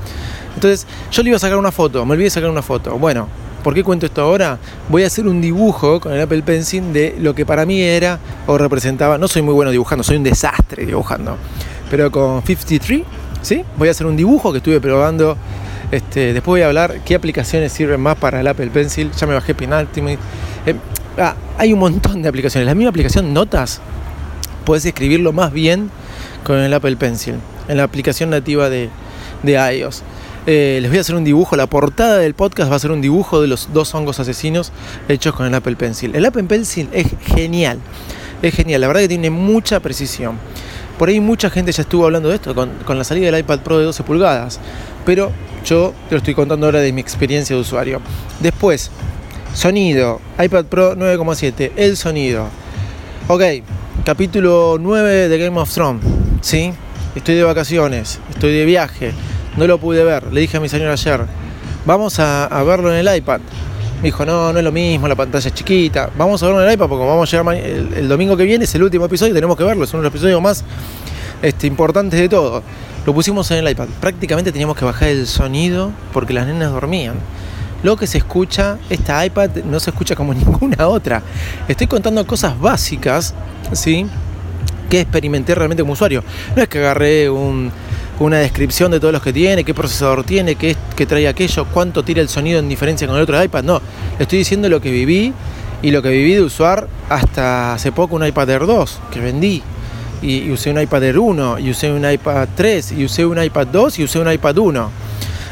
Entonces 0.55 0.87
yo 1.11 1.23
le 1.23 1.31
iba 1.31 1.37
a 1.37 1.41
sacar 1.41 1.59
una 1.59 1.73
foto, 1.73 2.05
me 2.05 2.13
olvidé 2.13 2.25
de 2.25 2.31
sacar 2.31 2.51
una 2.51 2.63
foto. 2.63 2.99
Bueno, 2.99 3.29
¿por 3.63 3.75
qué 3.75 3.85
cuento 3.85 4.07
esto 4.07 4.23
ahora? 4.23 4.59
Voy 4.89 5.05
a 5.05 5.07
hacer 5.07 5.27
un 5.27 5.41
dibujo 5.41 6.01
con 6.01 6.13
el 6.13 6.21
Apple 6.21 6.43
Pencil 6.43 6.93
de 6.93 7.17
lo 7.19 7.35
que 7.35 7.47
para 7.47 7.65
mí 7.67 7.81
era 7.81 8.19
o 8.47 8.59
representaba. 8.59 9.19
No 9.19 9.29
soy 9.29 9.43
muy 9.43 9.55
bueno 9.55 9.71
dibujando, 9.71 10.03
soy 10.03 10.17
un 10.17 10.25
desastre 10.25 10.87
dibujando. 10.87 11.37
Pero 11.91 12.11
con 12.11 12.43
53, 12.43 13.03
¿sí? 13.43 13.65
Voy 13.77 13.89
a 13.89 13.91
hacer 13.91 14.07
un 14.07 14.17
dibujo 14.17 14.53
que 14.53 14.59
estuve 14.59 14.81
probando. 14.81 15.37
Este, 15.91 16.33
después 16.33 16.53
voy 16.53 16.63
a 16.63 16.69
hablar 16.69 17.01
qué 17.05 17.17
aplicaciones 17.17 17.73
sirven 17.73 18.01
más 18.01 18.17
para 18.17 18.41
el 18.41 18.47
Apple 18.47 18.69
Pencil. 18.69 19.11
Ya 19.13 19.27
me 19.27 19.35
bajé 19.35 19.55
Penultimate. 19.55 20.19
Eh, 20.67 20.75
ah, 21.18 21.35
hay 21.59 21.73
un 21.73 21.79
montón 21.79 22.23
de 22.23 22.29
aplicaciones. 22.29 22.66
La 22.66 22.75
misma 22.75 22.90
aplicación 22.90 23.33
Notas, 23.33 23.81
puedes 24.64 24.85
escribirlo 24.85 25.33
más 25.33 25.53
bien 25.53 25.90
con 26.44 26.59
el 26.59 26.73
Apple 26.73 26.96
Pencil, 26.96 27.37
en 27.68 27.77
la 27.77 27.85
aplicación 27.85 28.31
nativa 28.31 28.70
de, 28.70 28.90
de 29.42 29.77
iOS. 29.77 30.03
Eh, 30.46 30.79
les 30.81 30.90
voy 30.90 30.99
a 30.99 31.01
hacer 31.03 31.14
un 31.14 31.25
dibujo, 31.25 31.55
la 31.55 31.66
portada 31.66 32.16
del 32.18 32.35
podcast 32.35 32.73
va 32.73 32.77
a 32.77 32.79
ser 32.79 32.90
un 32.90 33.03
dibujo 33.03 33.42
de 33.42 33.46
los 33.46 33.73
dos 33.75 33.94
hongos 33.94 34.20
asesinos 34.20 34.73
hechos 35.09 35.35
con 35.35 35.46
el 35.46 35.55
Apple 35.55 35.77
Pencil. 35.77 36.14
El 36.16 36.25
Apple 36.25 36.44
Pencil 36.44 36.88
es 36.92 37.07
genial, 37.35 37.79
es 38.40 38.55
genial, 38.55 38.81
la 38.81 38.87
verdad 38.87 39.03
que 39.03 39.09
tiene 39.09 39.29
mucha 39.31 39.81
precisión. 39.81 40.38
Por 40.99 41.09
ahí 41.09 41.20
mucha 41.20 41.51
gente 41.51 41.73
ya 41.73 41.83
estuvo 41.83 42.05
hablando 42.05 42.31
de 42.31 42.37
esto 42.37 42.55
con, 42.55 42.70
con 42.87 42.99
la 42.99 43.05
salida 43.05 43.27
del 43.27 43.40
iPad 43.40 43.61
Pro 43.61 43.79
de 43.79 43.85
12 43.85 44.03
pulgadas, 44.03 44.61
pero 45.05 45.31
yo 45.64 45.94
te 46.09 46.14
lo 46.14 46.18
estoy 46.18 46.35
contando 46.35 46.66
ahora 46.66 46.81
de 46.81 46.92
mi 46.92 47.01
experiencia 47.01 47.55
de 47.55 47.62
usuario. 47.62 48.01
Después, 48.40 48.90
sonido, 49.55 50.21
iPad 50.43 50.65
Pro 50.67 50.97
9,7, 50.97 51.73
el 51.77 51.97
sonido. 51.97 52.47
Ok, 53.29 53.43
capítulo 54.05 54.77
9 54.81 55.29
de 55.29 55.39
Game 55.39 55.59
of 55.59 55.73
Thrones, 55.73 56.05
¿sí? 56.41 56.73
Estoy 57.15 57.35
de 57.35 57.45
vacaciones, 57.45 58.21
estoy 58.31 58.53
de 58.53 58.65
viaje, 58.65 59.13
no 59.57 59.67
lo 59.67 59.79
pude 59.79 60.05
ver. 60.05 60.33
Le 60.33 60.41
dije 60.41 60.57
a 60.57 60.61
mi 60.61 60.69
señor 60.69 60.91
ayer, 60.91 61.21
vamos 61.85 62.19
a, 62.21 62.63
verlo 62.65 62.93
en 62.95 63.07
el 63.07 63.17
iPad. 63.17 63.41
Me 63.99 64.05
dijo, 64.05 64.25
no, 64.25 64.53
no 64.53 64.59
es 64.59 64.65
lo 64.65 64.73
mismo, 64.73 65.09
la 65.09 65.17
pantalla 65.17 65.49
es 65.49 65.55
chiquita. 65.55 66.11
Vamos 66.17 66.43
a 66.43 66.47
verlo 66.47 66.63
en 66.63 66.69
el 66.69 66.75
iPad 66.75 66.89
porque 66.89 67.05
vamos 67.05 67.33
a 67.33 67.37
llegar 67.37 67.55
el, 67.55 68.09
domingo 68.09 68.37
que 68.37 68.45
viene, 68.45 68.65
es 68.65 68.75
el 68.75 68.83
último 68.83 69.05
episodio, 69.07 69.35
tenemos 69.35 69.57
que 69.57 69.65
verlo, 69.65 69.85
es 69.85 69.93
uno 69.93 70.03
de 70.03 70.09
los 70.09 70.13
episodios 70.13 70.41
más 70.41 70.65
este, 71.43 71.67
importantes 71.67 72.19
de 72.19 72.29
todo. 72.29 72.63
Lo 73.05 73.15
pusimos 73.15 73.51
en 73.51 73.59
el 73.59 73.71
iPad. 73.71 73.89
Prácticamente 74.01 74.53
teníamos 74.53 74.77
que 74.77 74.85
bajar 74.85 75.09
el 75.09 75.27
sonido 75.27 75.91
porque 76.13 76.33
las 76.33 76.47
nenas 76.47 76.71
dormían. 76.71 77.15
Lo 77.83 77.97
que 77.97 78.07
se 78.07 78.19
escucha, 78.19 78.79
esta 78.90 79.25
iPad 79.25 79.51
no 79.64 79.81
se 79.81 79.90
escucha 79.90 80.14
como 80.14 80.35
ninguna 80.35 80.88
otra. 80.88 81.23
Estoy 81.69 81.87
contando 81.87 82.27
cosas 82.27 82.59
básicas, 82.59 83.35
¿sí? 83.73 84.07
Que 84.88 85.01
experimenté 85.01 85.55
realmente 85.55 85.83
como 85.83 85.95
usuario. 85.95 86.23
No 86.55 86.62
es 86.62 86.69
que 86.69 86.79
agarré 86.79 87.31
un, 87.31 87.73
una 88.21 88.38
descripción 88.38 88.90
de 88.90 89.01
todos 89.01 89.12
los 89.12 89.23
que 89.23 89.33
tiene, 89.33 89.64
qué 89.64 89.73
procesador 89.73 90.25
tiene, 90.25 90.55
qué, 90.55 90.77
trae 91.07 91.27
aquello, 91.27 91.64
cuánto 91.73 92.03
tira 92.03 92.21
el 92.21 92.29
sonido 92.29 92.59
en 92.59 92.69
diferencia 92.69 93.07
con 93.07 93.16
el 93.16 93.23
otro 93.23 93.43
iPad. 93.43 93.64
No, 93.64 93.81
estoy 94.19 94.38
diciendo 94.38 94.69
lo 94.69 94.81
que 94.81 94.90
viví 94.90 95.33
y 95.81 95.90
lo 95.90 96.03
que 96.03 96.11
viví 96.11 96.35
de 96.35 96.43
usar 96.43 96.87
hasta 97.09 97.73
hace 97.75 97.93
poco 97.93 98.16
un 98.16 98.27
iPad 98.27 98.51
Air 98.51 98.66
2 98.66 98.99
que 99.11 99.21
vendí. 99.21 99.62
Y, 100.23 100.40
y 100.40 100.51
usé 100.51 100.71
un 100.71 100.79
iPad 100.79 101.03
Air 101.03 101.19
1, 101.19 101.61
y 101.61 101.71
usé 101.71 101.90
un 101.90 102.09
iPad 102.09 102.47
3, 102.55 102.93
y 102.93 103.07
usé 103.07 103.25
un 103.25 103.43
iPad 103.43 103.69
2 103.69 104.01
y 104.01 104.05
usé 104.05 104.19
un 104.19 104.31
iPad 104.31 104.59
1. 104.59 104.90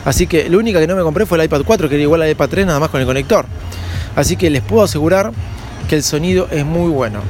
Así 0.09 0.27
que 0.27 0.49
lo 0.49 0.59
única 0.59 0.81
que 0.81 0.87
no 0.87 0.97
me 0.97 1.03
compré 1.03 1.27
fue 1.27 1.37
el 1.37 1.44
iPad 1.44 1.61
4, 1.66 1.87
que 1.87 1.97
era 1.97 2.03
igual 2.03 2.23
al 2.23 2.31
iPad 2.31 2.49
3, 2.49 2.66
nada 2.66 2.81
más 2.81 2.88
con 2.88 2.99
el 2.99 3.07
conector. 3.07 3.44
Así 4.16 4.37
que 4.37 4.49
les 4.49 4.62
puedo 4.62 4.83
asegurar 4.83 5.33
que 5.87 5.97
el 5.97 6.03
sonido 6.03 6.49
es 6.51 6.64
muy 6.64 6.90
bueno. 6.90 7.21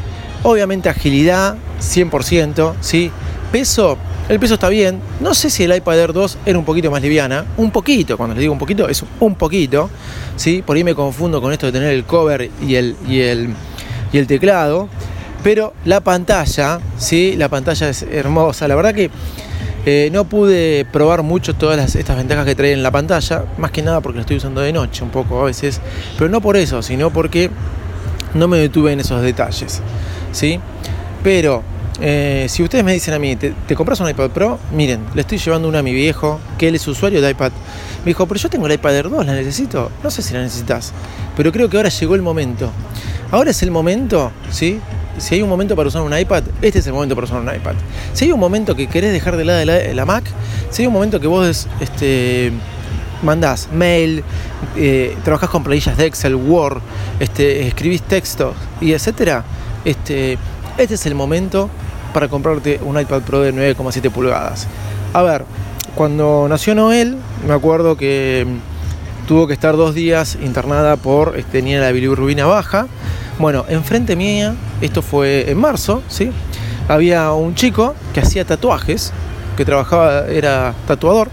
Obviamente 0.44 0.88
agilidad, 0.88 1.56
100%, 1.80 2.74
¿sí? 2.80 3.10
Peso, 3.50 3.98
el 4.28 4.38
peso 4.38 4.54
está 4.54 4.68
bien. 4.68 5.00
No 5.18 5.34
sé 5.34 5.50
si 5.50 5.64
el 5.64 5.74
iPad 5.74 5.98
Air 5.98 6.12
2 6.12 6.38
era 6.46 6.56
un 6.56 6.64
poquito 6.64 6.88
más 6.88 7.02
liviana. 7.02 7.46
Un 7.56 7.72
poquito, 7.72 8.16
cuando 8.16 8.36
les 8.36 8.42
digo 8.42 8.52
un 8.52 8.60
poquito, 8.60 8.88
es 8.88 9.02
un 9.18 9.34
poquito. 9.34 9.90
¿sí? 10.36 10.62
Por 10.64 10.76
ahí 10.76 10.84
me 10.84 10.94
confundo 10.94 11.40
con 11.40 11.52
esto 11.52 11.66
de 11.66 11.72
tener 11.72 11.92
el 11.92 12.04
cover 12.04 12.48
y 12.64 12.76
el, 12.76 12.94
y 13.08 13.18
el, 13.22 13.48
y 14.12 14.18
el 14.18 14.28
teclado. 14.28 14.88
Pero 15.42 15.74
la 15.84 15.98
pantalla, 15.98 16.78
¿sí? 16.96 17.34
La 17.36 17.48
pantalla 17.48 17.88
es 17.88 18.02
hermosa. 18.02 18.68
La 18.68 18.76
verdad 18.76 18.94
que 18.94 19.10
eh, 19.86 20.10
no 20.12 20.24
pude 20.24 20.84
probar 20.84 21.22
mucho 21.22 21.54
todas 21.54 21.76
las, 21.76 21.94
estas 21.96 22.16
ventajas 22.16 22.44
que 22.44 22.54
trae 22.54 22.72
en 22.72 22.82
la 22.82 22.90
pantalla, 22.90 23.44
más 23.58 23.70
que 23.70 23.82
nada 23.82 24.00
porque 24.00 24.16
lo 24.16 24.20
estoy 24.22 24.36
usando 24.36 24.60
de 24.60 24.72
noche 24.72 25.04
un 25.04 25.10
poco 25.10 25.40
a 25.40 25.44
veces, 25.44 25.80
pero 26.16 26.28
no 26.28 26.40
por 26.40 26.56
eso, 26.56 26.82
sino 26.82 27.10
porque 27.10 27.50
no 28.34 28.48
me 28.48 28.58
detuve 28.58 28.92
en 28.92 29.00
esos 29.00 29.22
detalles, 29.22 29.80
¿sí? 30.32 30.60
Pero 31.22 31.62
eh, 32.00 32.46
si 32.48 32.62
ustedes 32.62 32.84
me 32.84 32.92
dicen 32.92 33.14
a 33.14 33.18
mí, 33.18 33.34
¿te, 33.36 33.52
¿te, 33.66 33.74
compras 33.74 34.00
un 34.00 34.08
iPad 34.08 34.30
Pro? 34.30 34.58
Miren, 34.72 35.04
le 35.14 35.22
estoy 35.22 35.38
llevando 35.38 35.68
una 35.68 35.80
a 35.80 35.82
mi 35.82 35.92
viejo, 35.92 36.38
que 36.56 36.68
él 36.68 36.74
es 36.74 36.86
usuario 36.86 37.20
de 37.20 37.30
iPad. 37.30 37.52
Me 38.04 38.10
dijo, 38.10 38.26
pero 38.26 38.38
yo 38.38 38.48
tengo 38.48 38.66
el 38.66 38.72
iPad 38.74 38.96
Air 38.96 39.10
2, 39.10 39.26
¿la 39.26 39.34
necesito? 39.34 39.90
No 40.02 40.10
sé 40.10 40.22
si 40.22 40.34
la 40.34 40.40
necesitas, 40.40 40.92
pero 41.36 41.50
creo 41.50 41.68
que 41.68 41.76
ahora 41.76 41.88
llegó 41.88 42.14
el 42.14 42.22
momento. 42.22 42.70
Ahora 43.30 43.50
es 43.50 43.62
el 43.62 43.70
momento, 43.70 44.30
¿sí? 44.50 44.80
Si 45.18 45.34
hay 45.34 45.42
un 45.42 45.48
momento 45.48 45.76
para 45.76 45.88
usar 45.88 46.02
un 46.02 46.16
iPad, 46.16 46.44
este 46.62 46.78
es 46.78 46.86
el 46.86 46.92
momento 46.92 47.14
para 47.14 47.26
usar 47.26 47.40
un 47.40 47.54
iPad. 47.54 47.74
Si 48.12 48.24
hay 48.24 48.32
un 48.32 48.40
momento 48.40 48.74
que 48.74 48.86
querés 48.86 49.12
dejar 49.12 49.36
de 49.36 49.44
lado 49.44 49.64
la, 49.64 50.04
Mac, 50.04 50.24
si 50.70 50.82
hay 50.82 50.86
un 50.86 50.94
momento 50.94 51.20
que 51.20 51.26
vos 51.26 51.66
este, 51.80 52.52
mandás 53.22 53.68
mail, 53.72 54.22
eh, 54.76 55.16
trabajás 55.24 55.50
con 55.50 55.64
planillas 55.64 55.96
de 55.96 56.06
Excel, 56.06 56.34
Word, 56.34 56.80
este, 57.20 57.66
escribís 57.66 58.02
textos 58.02 58.54
y 58.80 58.92
etcétera, 58.92 59.44
este, 59.84 60.38
este 60.76 60.94
es 60.94 61.06
el 61.06 61.14
momento 61.14 61.68
para 62.12 62.28
comprarte 62.28 62.80
un 62.84 62.98
iPad 62.98 63.22
Pro 63.22 63.40
de 63.40 63.52
9,7 63.52 64.10
pulgadas. 64.10 64.66
A 65.12 65.22
ver, 65.22 65.44
cuando 65.94 66.46
nació 66.48 66.74
Noel, 66.74 67.16
me 67.46 67.54
acuerdo 67.54 67.96
que 67.96 68.46
tuvo 69.26 69.46
que 69.46 69.52
estar 69.52 69.76
dos 69.76 69.94
días 69.94 70.38
internada 70.42 70.96
por 70.96 71.36
este, 71.36 71.58
tenía 71.58 71.80
la 71.80 71.92
bilirrubina 71.92 72.46
baja. 72.46 72.86
Bueno, 73.38 73.64
enfrente 73.68 74.16
mía, 74.16 74.56
esto 74.80 75.00
fue 75.00 75.48
en 75.48 75.58
marzo, 75.58 76.02
¿sí? 76.08 76.30
Había 76.88 77.30
un 77.32 77.54
chico 77.54 77.94
que 78.12 78.18
hacía 78.18 78.44
tatuajes, 78.44 79.12
que 79.56 79.64
trabajaba, 79.64 80.26
era 80.26 80.74
tatuador, 80.88 81.28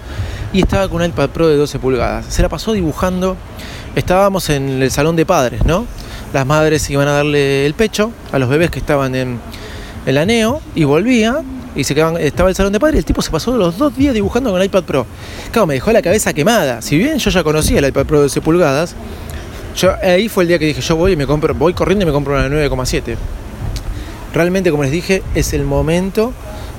y 0.54 0.60
estaba 0.60 0.88
con 0.88 1.02
un 1.02 1.08
iPad 1.08 1.30
Pro 1.30 1.48
de 1.48 1.58
12 1.58 1.80
pulgadas. 1.80 2.28
Se 2.30 2.44
la 2.44 2.50
pasó 2.50 2.74
dibujando. 2.74 3.36
Estábamos 3.96 4.52
en 4.52 4.84
el 4.84 4.92
salón 4.92 5.16
de 5.16 5.26
padres, 5.26 5.66
¿no? 5.66 5.88
Las 6.32 6.46
madres 6.46 6.88
iban 6.92 7.08
a 7.08 7.14
darle 7.14 7.66
el 7.66 7.74
pecho 7.74 8.12
a 8.32 8.38
los 8.38 8.50
bebés 8.50 8.70
que 8.70 8.78
estaban 8.78 9.16
en 9.16 9.40
el 10.06 10.20
aneo 10.20 10.62
y 10.76 10.84
volvía 10.84 11.42
y 11.76 11.86
se 11.86 11.96
quedaban, 11.96 12.22
estaba 12.22 12.50
el 12.50 12.56
salón 12.56 12.72
de 12.72 12.80
padres 12.80 12.98
y 12.98 13.00
el 13.00 13.06
tipo 13.06 13.24
se 13.24 13.32
pasó 13.32 13.58
los 13.58 13.80
dos 13.80 13.98
días 13.98 14.14
dibujando 14.14 14.52
con 14.52 14.62
el 14.62 14.68
iPad 14.68 14.84
Pro. 14.84 15.08
Claro, 15.52 15.66
me 15.66 15.74
dejó 15.74 15.92
la 15.92 16.04
cabeza 16.04 16.34
quemada. 16.34 16.84
Si 16.84 17.00
bien 17.00 17.18
yo 17.18 17.32
ya 17.32 17.44
conocía 17.44 17.80
el 17.80 17.88
iPad 17.88 18.06
Pro 18.06 18.18
de 18.18 18.24
12 18.24 18.42
pulgadas, 18.42 18.96
yo, 19.76 19.94
ahí 20.02 20.30
fue 20.30 20.44
el 20.44 20.48
día 20.50 20.60
que 20.60 20.66
dije, 20.66 20.82
yo 20.82 20.96
voy 20.96 21.14
y 21.14 21.16
me 21.16 21.28
compro, 21.28 21.54
voy 21.54 21.74
corriendo 21.74 22.04
y 22.04 22.06
me 22.06 22.12
compro 22.12 22.34
una 22.34 22.48
9,7. 22.48 23.16
Realmente, 24.34 24.72
como 24.72 24.84
les 24.84 24.92
dije, 24.92 25.24
es 25.34 25.54
el 25.54 25.64
momento 25.64 26.34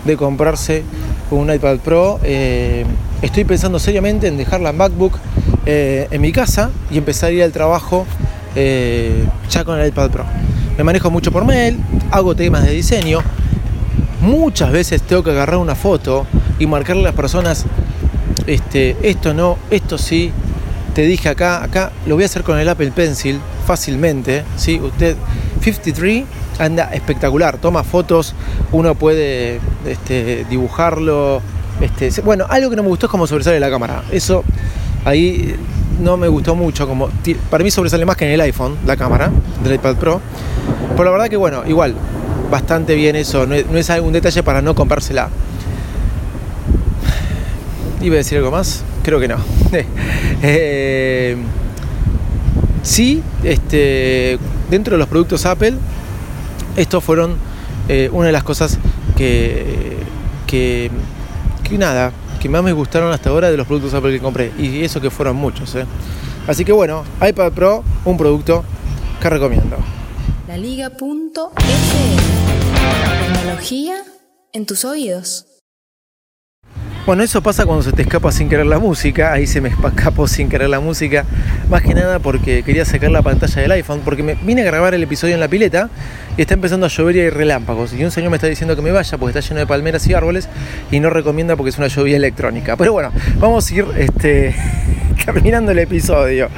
de 0.05 0.17
comprarse 0.17 0.83
un 1.31 1.53
iPad 1.53 1.79
Pro. 1.79 2.21
Eh, 2.23 2.85
estoy 3.23 3.45
pensando 3.45 3.79
seriamente 3.79 4.29
en 4.29 4.37
dejar 4.37 4.61
la 4.61 4.73
MacBook 4.73 5.19
eh, 5.65 6.07
en 6.11 6.21
mi 6.21 6.33
casa 6.33 6.71
y 6.91 6.99
empezar 6.99 7.31
a 7.31 7.33
ir 7.33 7.43
al 7.43 7.53
trabajo 7.53 8.07
eh, 8.55 9.27
ya 9.51 9.65
con 9.65 9.79
el 9.79 9.89
iPad 9.89 10.11
Pro. 10.11 10.25
Me 10.77 10.85
manejo 10.85 11.11
mucho 11.11 11.33
por 11.33 11.45
mail, 11.45 11.79
hago 12.11 12.35
temas 12.35 12.65
de 12.65 12.73
diseño. 12.73 13.21
Muchas 14.21 14.71
veces 14.73 15.03
tengo 15.03 15.23
que 15.23 15.31
agarrar 15.31 15.59
una 15.59 15.75
foto 15.75 16.27
y 16.59 16.67
marcarle 16.67 17.03
a 17.03 17.07
las 17.07 17.15
personas, 17.15 17.65
este, 18.47 18.97
esto 19.03 19.35
no, 19.35 19.59
esto 19.71 19.99
sí, 19.99 20.33
te 20.97 21.03
dije 21.03 21.29
acá, 21.29 21.63
acá 21.63 21.93
lo 22.07 22.15
voy 22.15 22.23
a 22.23 22.27
hacer 22.27 22.43
con 22.43 22.59
el 22.59 22.67
Apple 22.67 22.91
Pencil 22.91 23.39
fácilmente, 23.67 24.45
¿sí? 24.57 24.81
Usted 24.81 25.15
53 25.61 26.25
anda 26.59 26.85
espectacular, 26.85 27.59
toma 27.59 27.85
fotos, 27.85 28.35
uno 28.73 28.95
puede 28.95 29.61
este, 29.87 30.47
dibujarlo, 30.49 31.43
este, 31.83 32.23
bueno, 32.23 32.47
algo 32.49 32.71
que 32.71 32.77
no 32.77 32.83
me 32.83 32.89
gustó 32.89 33.07
es 33.07 33.11
como 33.11 33.27
sobresale 33.27 33.61
la 33.61 33.69
cámara, 33.69 34.05
eso 34.11 34.43
ahí 35.05 35.55
no 36.01 36.17
me 36.17 36.29
gustó 36.29 36.55
mucho, 36.55 36.89
como 36.89 37.11
para 37.51 37.63
mí 37.63 37.71
sobresale 37.71 38.07
más 38.07 38.17
que 38.17 38.25
en 38.25 38.31
el 38.31 38.41
iPhone, 38.41 38.79
la 38.87 38.97
cámara 38.97 39.31
del 39.63 39.75
iPad 39.75 39.97
Pro, 39.97 40.23
pero 40.93 41.05
la 41.05 41.11
verdad 41.11 41.29
que 41.29 41.37
bueno, 41.37 41.63
igual, 41.67 41.95
bastante 42.51 42.95
bien 42.95 43.17
eso, 43.17 43.47
no 43.47 43.55
es, 43.55 43.67
no 43.67 43.77
es 43.77 43.91
algún 43.91 44.15
detalle 44.15 44.43
para 44.43 44.63
no 44.63 44.75
comprársela. 44.75 45.29
¿Iba 48.01 48.15
a 48.15 48.17
decir 48.17 48.39
algo 48.39 48.51
más? 48.51 48.83
Creo 49.07 49.21
que 49.21 49.29
no. 49.29 49.37
eh, 50.43 51.37
sí, 52.83 53.23
este, 53.45 54.37
dentro 54.69 54.97
de 54.97 54.99
los 54.99 55.07
productos 55.07 55.47
Apple, 55.47 55.75
estos 56.77 57.05
fueron 57.05 57.37
eh, 57.89 58.11
una 58.13 58.27
de 58.27 58.33
las 58.33 58.43
cosas 58.43 58.81
que, 59.17 59.97
que, 60.49 60.91
nada, 61.79 62.11
que 62.41 62.49
más 62.49 62.65
me 62.65 62.73
gustaron 62.73 63.13
hasta 63.13 63.31
ahora 63.31 63.49
de 63.49 63.57
los 63.57 63.69
productos 63.69 63.95
Apple 63.95 64.11
que 64.11 64.19
compré. 64.19 64.51
Y 64.59 64.83
eso 64.83 65.01
que 65.01 65.11
fueron 65.11 65.37
muchos. 65.37 65.77
¿eh? 65.77 65.87
Así 66.49 66.65
que 66.65 66.73
bueno, 66.73 67.05
iPad 67.25 67.53
Pro, 67.53 67.85
un 68.05 68.17
producto 68.17 68.65
que 69.23 69.31
recomiendo. 69.31 69.77
La 70.49 70.57
Liga.fm 70.57 72.17
Tecnología 73.33 74.03
en 74.53 74.67
tus 74.67 74.85
oídos. 74.85 75.47
Bueno, 77.07 77.23
eso 77.23 77.41
pasa 77.41 77.65
cuando 77.67 77.85
se 77.85 77.93
te 77.93 78.03
escapa 78.03 78.33
sin 78.33 78.49
querer 78.49 78.67
la 78.67 78.81
música. 78.81 79.33
Ahí 79.33 79.47
se 79.47 79.61
me 79.61 79.69
escapó 79.69 80.27
sin 80.27 80.49
querer 80.49 80.69
la 80.69 80.81
música. 80.81 81.25
Más 81.71 81.83
que 81.83 81.95
nada 81.95 82.19
porque 82.19 82.65
quería 82.65 82.85
sacar 82.85 83.13
la 83.13 83.23
pantalla 83.23 83.63
del 83.63 83.71
iPhone. 83.71 84.01
Porque 84.05 84.25
me 84.25 84.35
vine 84.35 84.63
a 84.63 84.65
grabar 84.65 84.93
el 84.93 85.05
episodio 85.05 85.35
en 85.35 85.39
la 85.39 85.47
pileta 85.47 85.89
y 86.37 86.41
está 86.41 86.55
empezando 86.55 86.87
a 86.87 86.89
llover 86.89 87.15
y 87.15 87.21
hay 87.21 87.31
relámpagos. 87.31 87.93
Y 87.93 88.03
un 88.03 88.11
señor 88.11 88.31
me 88.31 88.39
está 88.39 88.49
diciendo 88.49 88.75
que 88.75 88.83
me 88.83 88.91
vaya 88.91 89.19
porque 89.19 89.39
está 89.39 89.49
lleno 89.49 89.61
de 89.61 89.69
palmeras 89.69 90.05
y 90.09 90.15
árboles 90.15 90.49
y 90.91 90.99
no 90.99 91.11
recomienda 91.11 91.55
porque 91.55 91.71
es 91.71 91.79
una 91.79 91.87
lluvia 91.87 92.17
electrónica. 92.17 92.77
Pero 92.77 92.93
bueno, 92.93 93.13
vamos 93.39 93.71
a 93.71 93.75
ir 93.77 93.87
este, 93.99 94.57
terminando 95.25 95.71
el 95.71 95.79
episodio. 95.79 96.49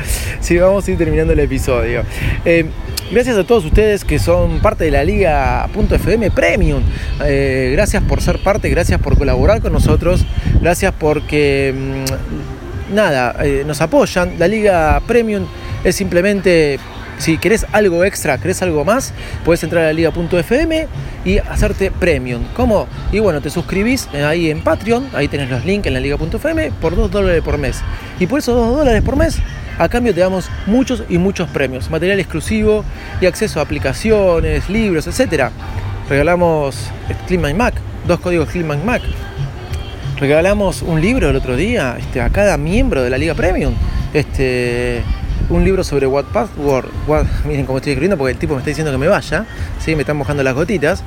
Sí, 0.41 0.57
vamos 0.57 0.89
a 0.89 0.91
ir 0.91 0.97
terminando 0.97 1.35
el 1.35 1.41
episodio. 1.41 2.05
Eh, 2.47 2.65
Gracias 3.11 3.39
a 3.39 3.45
todos 3.45 3.65
ustedes 3.65 4.05
que 4.05 4.19
son 4.19 4.61
parte 4.61 4.85
de 4.85 4.91
la 4.91 5.03
Liga.fm 5.03 6.31
Premium. 6.31 6.83
Eh, 7.25 7.71
gracias 7.73 8.03
por 8.03 8.21
ser 8.21 8.39
parte, 8.43 8.69
gracias 8.69 9.01
por 9.01 9.17
colaborar 9.17 9.63
con 9.63 9.73
nosotros, 9.73 10.27
gracias 10.61 10.93
porque 10.99 11.75
mmm, 11.75 12.95
nada, 12.95 13.35
eh, 13.43 13.65
nos 13.67 13.81
apoyan. 13.81 14.35
La 14.39 14.47
Liga 14.47 15.01
Premium 15.07 15.47
es 15.85 15.97
simplemente 15.97 16.79
si 17.17 17.39
querés 17.39 17.65
algo 17.73 18.05
extra, 18.05 18.37
querés 18.37 18.61
algo 18.61 18.85
más, 18.85 19.15
puedes 19.43 19.63
entrar 19.63 19.85
a 19.85 19.87
la 19.87 19.93
liga.fm 19.95 20.87
y 21.25 21.39
hacerte 21.39 21.91
premium. 21.91 22.45
¿Cómo? 22.55 22.89
Y 23.11 23.21
bueno, 23.21 23.41
te 23.41 23.49
suscribís 23.49 24.07
ahí 24.09 24.51
en 24.51 24.61
Patreon, 24.61 25.09
ahí 25.15 25.29
tenés 25.29 25.49
los 25.49 25.65
links 25.65 25.87
en 25.87 25.95
la 25.95 26.01
liga.fm 26.01 26.73
por 26.79 26.95
2 26.95 27.11
dólares 27.11 27.43
por 27.43 27.57
mes. 27.57 27.81
Y 28.21 28.27
por 28.27 28.41
esos 28.41 28.55
2 28.55 28.77
dólares 28.77 29.01
por 29.01 29.17
mes 29.17 29.41
a 29.79 29.89
cambio 29.89 30.13
te 30.13 30.21
damos 30.21 30.51
muchos 30.67 31.05
y 31.09 31.19
muchos 31.19 31.49
premios, 31.49 31.89
material 31.91 32.19
exclusivo 32.21 32.85
y 33.21 33.27
acceso 33.27 33.61
a 33.61 33.63
aplicaciones, 33.63 34.69
libros, 34.69 35.07
etc. 35.07 35.51
Regalamos 36.09 36.91
Clean 37.27 37.57
Mac, 37.57 37.75
dos 38.07 38.21
códigos 38.21 38.49
Clean 38.51 38.85
Mac. 38.85 39.03
Regalamos 40.19 40.83
un 40.83 41.01
libro 41.01 41.31
el 41.31 41.37
otro 41.37 41.55
día 41.55 41.97
este, 41.97 42.21
a 42.21 42.29
cada 42.31 42.57
miembro 42.57 43.05
de 43.05 43.11
la 43.11 43.19
Liga 43.19 43.35
Premium. 43.35 43.75
Este, 44.13 45.03
un 45.49 45.65
libro 45.65 45.85
sobre 45.85 46.09
What 46.09 46.27
Password. 46.33 46.87
Miren 47.47 47.65
cómo 47.67 47.79
estoy 47.79 47.93
escribiendo 47.93 48.19
porque 48.19 48.33
el 48.33 48.39
tipo 48.39 48.55
me 48.55 48.59
está 48.59 48.71
diciendo 48.71 48.91
que 48.91 48.99
me 48.99 49.07
vaya. 49.07 49.47
¿sí? 49.79 49.95
Me 49.95 50.01
están 50.01 50.17
mojando 50.17 50.43
las 50.43 50.55
gotitas. 50.55 51.05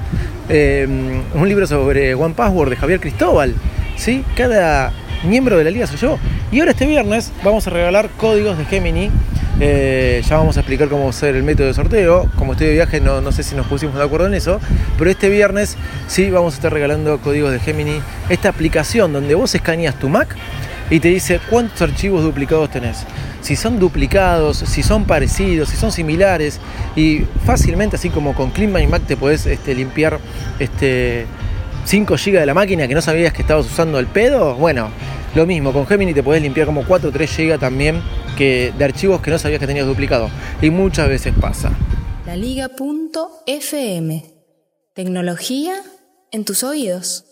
Eh, 0.48 0.88
un 1.34 1.50
libro 1.50 1.68
sobre 1.68 2.16
One 2.16 2.34
Password 2.36 2.70
de 2.70 2.76
Javier 2.78 3.02
Cristóbal. 3.02 3.54
¿sí? 3.98 4.24
Cada 4.36 4.94
miembro 5.24 5.58
de 5.58 5.66
la 5.66 5.72
liga 5.72 5.88
lo 5.92 5.98
llevó. 5.98 6.20
Y 6.52 6.60
ahora 6.60 6.72
este 6.72 6.86
viernes 6.86 7.32
vamos 7.46 7.66
a 7.68 7.70
regalar 7.70 8.10
códigos 8.18 8.58
de 8.58 8.66
Gemini. 8.66 9.10
Eh, 9.62 10.22
ya 10.28 10.36
vamos 10.36 10.58
a 10.58 10.60
explicar 10.60 10.90
cómo 10.90 11.10
ser 11.14 11.38
el 11.38 11.44
método 11.44 11.68
de 11.68 11.74
sorteo. 11.74 12.30
Como 12.36 12.52
estoy 12.52 12.68
de 12.68 12.74
viaje, 12.74 13.00
no, 13.00 13.22
no 13.22 13.32
sé 13.32 13.44
si 13.44 13.56
nos 13.56 13.68
pusimos 13.68 13.96
de 13.96 14.04
acuerdo 14.04 14.28
en 14.28 14.34
eso. 14.34 14.60
Pero 14.98 15.10
este 15.10 15.30
viernes 15.30 15.78
sí 16.08 16.30
vamos 16.30 16.54
a 16.54 16.58
estar 16.58 16.74
regalando 16.74 17.20
códigos 17.22 17.54
de 17.54 17.60
Gemini. 17.60 18.02
Esta 18.28 18.50
aplicación 18.50 19.14
donde 19.14 19.34
vos 19.34 19.56
escaneas 19.56 19.96
tu 19.96 20.10
Mac 20.10 20.36
y 20.90 21.00
te 21.00 21.08
dice 21.08 21.40
cuántos 21.50 21.82
archivos 21.82 22.22
duplicados 22.22 22.70
tenés. 22.70 23.06
Si 23.40 23.56
son 23.56 23.80
duplicados, 23.80 24.58
si 24.58 24.84
son 24.84 25.06
parecidos, 25.06 25.70
si 25.70 25.78
son 25.78 25.94
similares. 25.94 26.60
Y 26.98 27.22
fácilmente, 27.46 27.96
así 27.96 28.10
como 28.10 28.36
con 28.36 28.52
Clean 28.52 28.74
My 28.74 28.86
Mac, 28.88 29.04
te 29.08 29.16
podés 29.16 29.46
este, 29.46 29.74
limpiar 29.74 30.20
este, 30.60 31.28
5 31.86 32.16
GB 32.16 32.40
de 32.40 32.46
la 32.46 32.54
máquina 32.54 32.90
que 32.90 32.94
no 32.94 33.02
sabías 33.02 33.32
que 33.32 33.42
estabas 33.42 33.68
usando 33.68 34.00
el 34.00 34.08
pedo. 34.08 34.56
Bueno, 34.56 34.90
lo 35.36 35.46
mismo, 35.46 35.72
con 35.72 35.88
Gemini 35.88 36.13
te 36.13 36.24
podés 36.24 36.41
limpiar 36.41 36.65
como 36.65 36.86
4 36.86 37.10
o 37.10 37.12
3 37.12 37.38
GB 37.38 37.60
también 37.60 38.02
que, 38.38 38.74
de 38.78 38.84
archivos 38.84 39.22
que 39.22 39.32
no 39.32 39.39
sabías 39.39 39.60
que 39.60 39.67
tenías 39.67 39.86
duplicado. 39.88 40.30
Y 40.62 40.70
muchas 40.70 41.08
veces 41.08 41.34
pasa. 41.39 41.72
La 42.26 42.36
Liga.fm. 42.36 44.26
Tecnología 44.94 45.76
en 46.32 46.46
tus 46.46 46.63
oídos. 46.63 47.26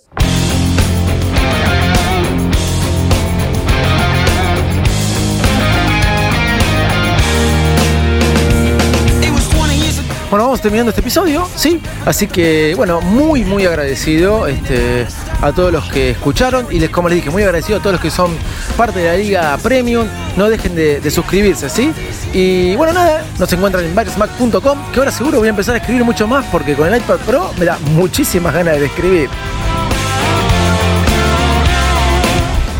Bueno, 10.30 10.46
vamos 10.46 10.62
terminando 10.62 10.92
este 10.92 11.02
episodio, 11.02 11.48
¿sí? 11.56 11.82
Así 12.06 12.28
que, 12.28 12.76
bueno, 12.76 13.02
muy, 13.02 13.44
muy 13.44 13.66
agradecido 13.66 14.46
este, 14.46 15.08
a 15.42 15.52
todos 15.52 15.74
los 15.74 15.92
que 15.92 16.12
escucharon 16.12 16.68
y 16.70 16.80
les, 16.80 16.92
como 16.92 17.10
les 17.10 17.16
dije, 17.16 17.32
muy 17.32 17.42
agradecido 17.42 17.80
a 17.80 17.82
todos 17.82 17.94
los 17.94 18.02
que 18.02 18.12
son 18.12 18.38
parte 18.78 19.00
de 19.00 19.06
la 19.08 19.18
Liga 19.18 19.58
Premium. 19.58 20.06
No 20.38 20.48
dejen 20.48 20.76
de, 20.76 21.10
suscribirse, 21.10 21.68
¿sí? 21.68 21.92
Y 22.32 22.76
bueno, 22.76 22.94
nada, 22.94 23.24
nos 23.40 23.52
encuentran 23.52 23.84
en 23.84 23.96
virusmac.com, 23.96 24.92
que 24.94 25.00
ahora 25.00 25.12
seguro 25.12 25.40
voy 25.40 25.48
a 25.48 25.50
empezar 25.50 25.74
a 25.74 25.80
escribir 25.80 26.04
mucho 26.04 26.28
más 26.28 26.46
porque 26.52 26.76
con 26.76 26.88
el 26.88 27.02
iPad 27.02 27.18
Pro 27.26 27.52
me 27.58 27.66
da 27.66 27.80
muchísimas 27.96 28.54
ganas 28.54 28.80
de 28.80 28.86
escribir. 28.86 29.30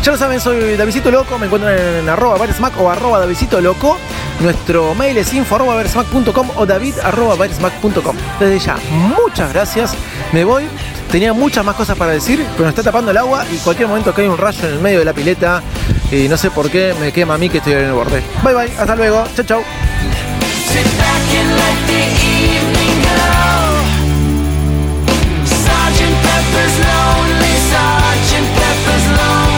Ya 0.04 0.12
lo 0.12 0.18
saben, 0.18 0.40
soy 0.40 0.76
Davidito 0.76 1.10
Loco, 1.10 1.36
me 1.36 1.46
encuentran 1.46 1.76
en 1.76 2.08
arroba 2.08 2.38
Baresmac 2.38 2.80
o 2.80 2.88
arroba 2.90 3.18
Davidito 3.18 3.60
Loco. 3.60 3.98
Nuestro 4.40 4.94
mail 4.94 5.18
es 5.18 5.32
info 5.34 5.56
arroba 5.56 5.74
baresmac.com 5.76 6.50
o 6.56 6.66
david 6.66 6.94
arroba 7.02 7.34
baresmac.com. 7.36 8.16
Desde 8.38 8.58
ya, 8.58 8.76
muchas 8.90 9.52
gracias. 9.52 9.94
Me 10.32 10.44
voy. 10.44 10.64
Tenía 11.10 11.32
muchas 11.32 11.64
más 11.64 11.74
cosas 11.74 11.98
para 11.98 12.12
decir, 12.12 12.46
pero 12.52 12.64
me 12.64 12.68
está 12.68 12.84
tapando 12.84 13.10
el 13.10 13.16
agua 13.16 13.44
y 13.52 13.56
cualquier 13.58 13.88
momento 13.88 14.14
cae 14.14 14.28
un 14.28 14.38
rayo 14.38 14.68
en 14.68 14.74
el 14.74 14.80
medio 14.80 15.00
de 15.00 15.04
la 15.04 15.12
pileta 15.12 15.60
y 16.12 16.28
no 16.28 16.36
sé 16.36 16.52
por 16.52 16.70
qué 16.70 16.94
me 17.00 17.12
quema 17.12 17.34
a 17.34 17.38
mí 17.38 17.48
que 17.48 17.58
estoy 17.58 17.72
en 17.72 17.86
el 17.86 17.92
borde. 17.92 18.22
Bye 18.44 18.54
bye, 18.54 18.72
hasta 18.78 18.94
luego. 18.94 19.24
Pepper's 28.70 29.06
lonely, 29.08 29.49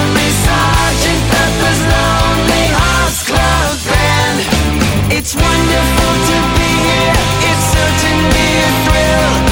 It's 5.34 5.40
wonderful 5.42 6.12
to 6.28 6.38
be 6.58 6.68
here. 6.84 7.14
It's 7.48 7.64
certainly 7.72 8.48
a 8.60 8.70
thrill. 8.84 9.51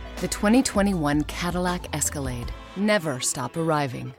The 0.21 0.27
2021 0.27 1.23
Cadillac 1.23 1.95
Escalade. 1.95 2.51
Never 2.75 3.19
stop 3.21 3.57
arriving. 3.57 4.13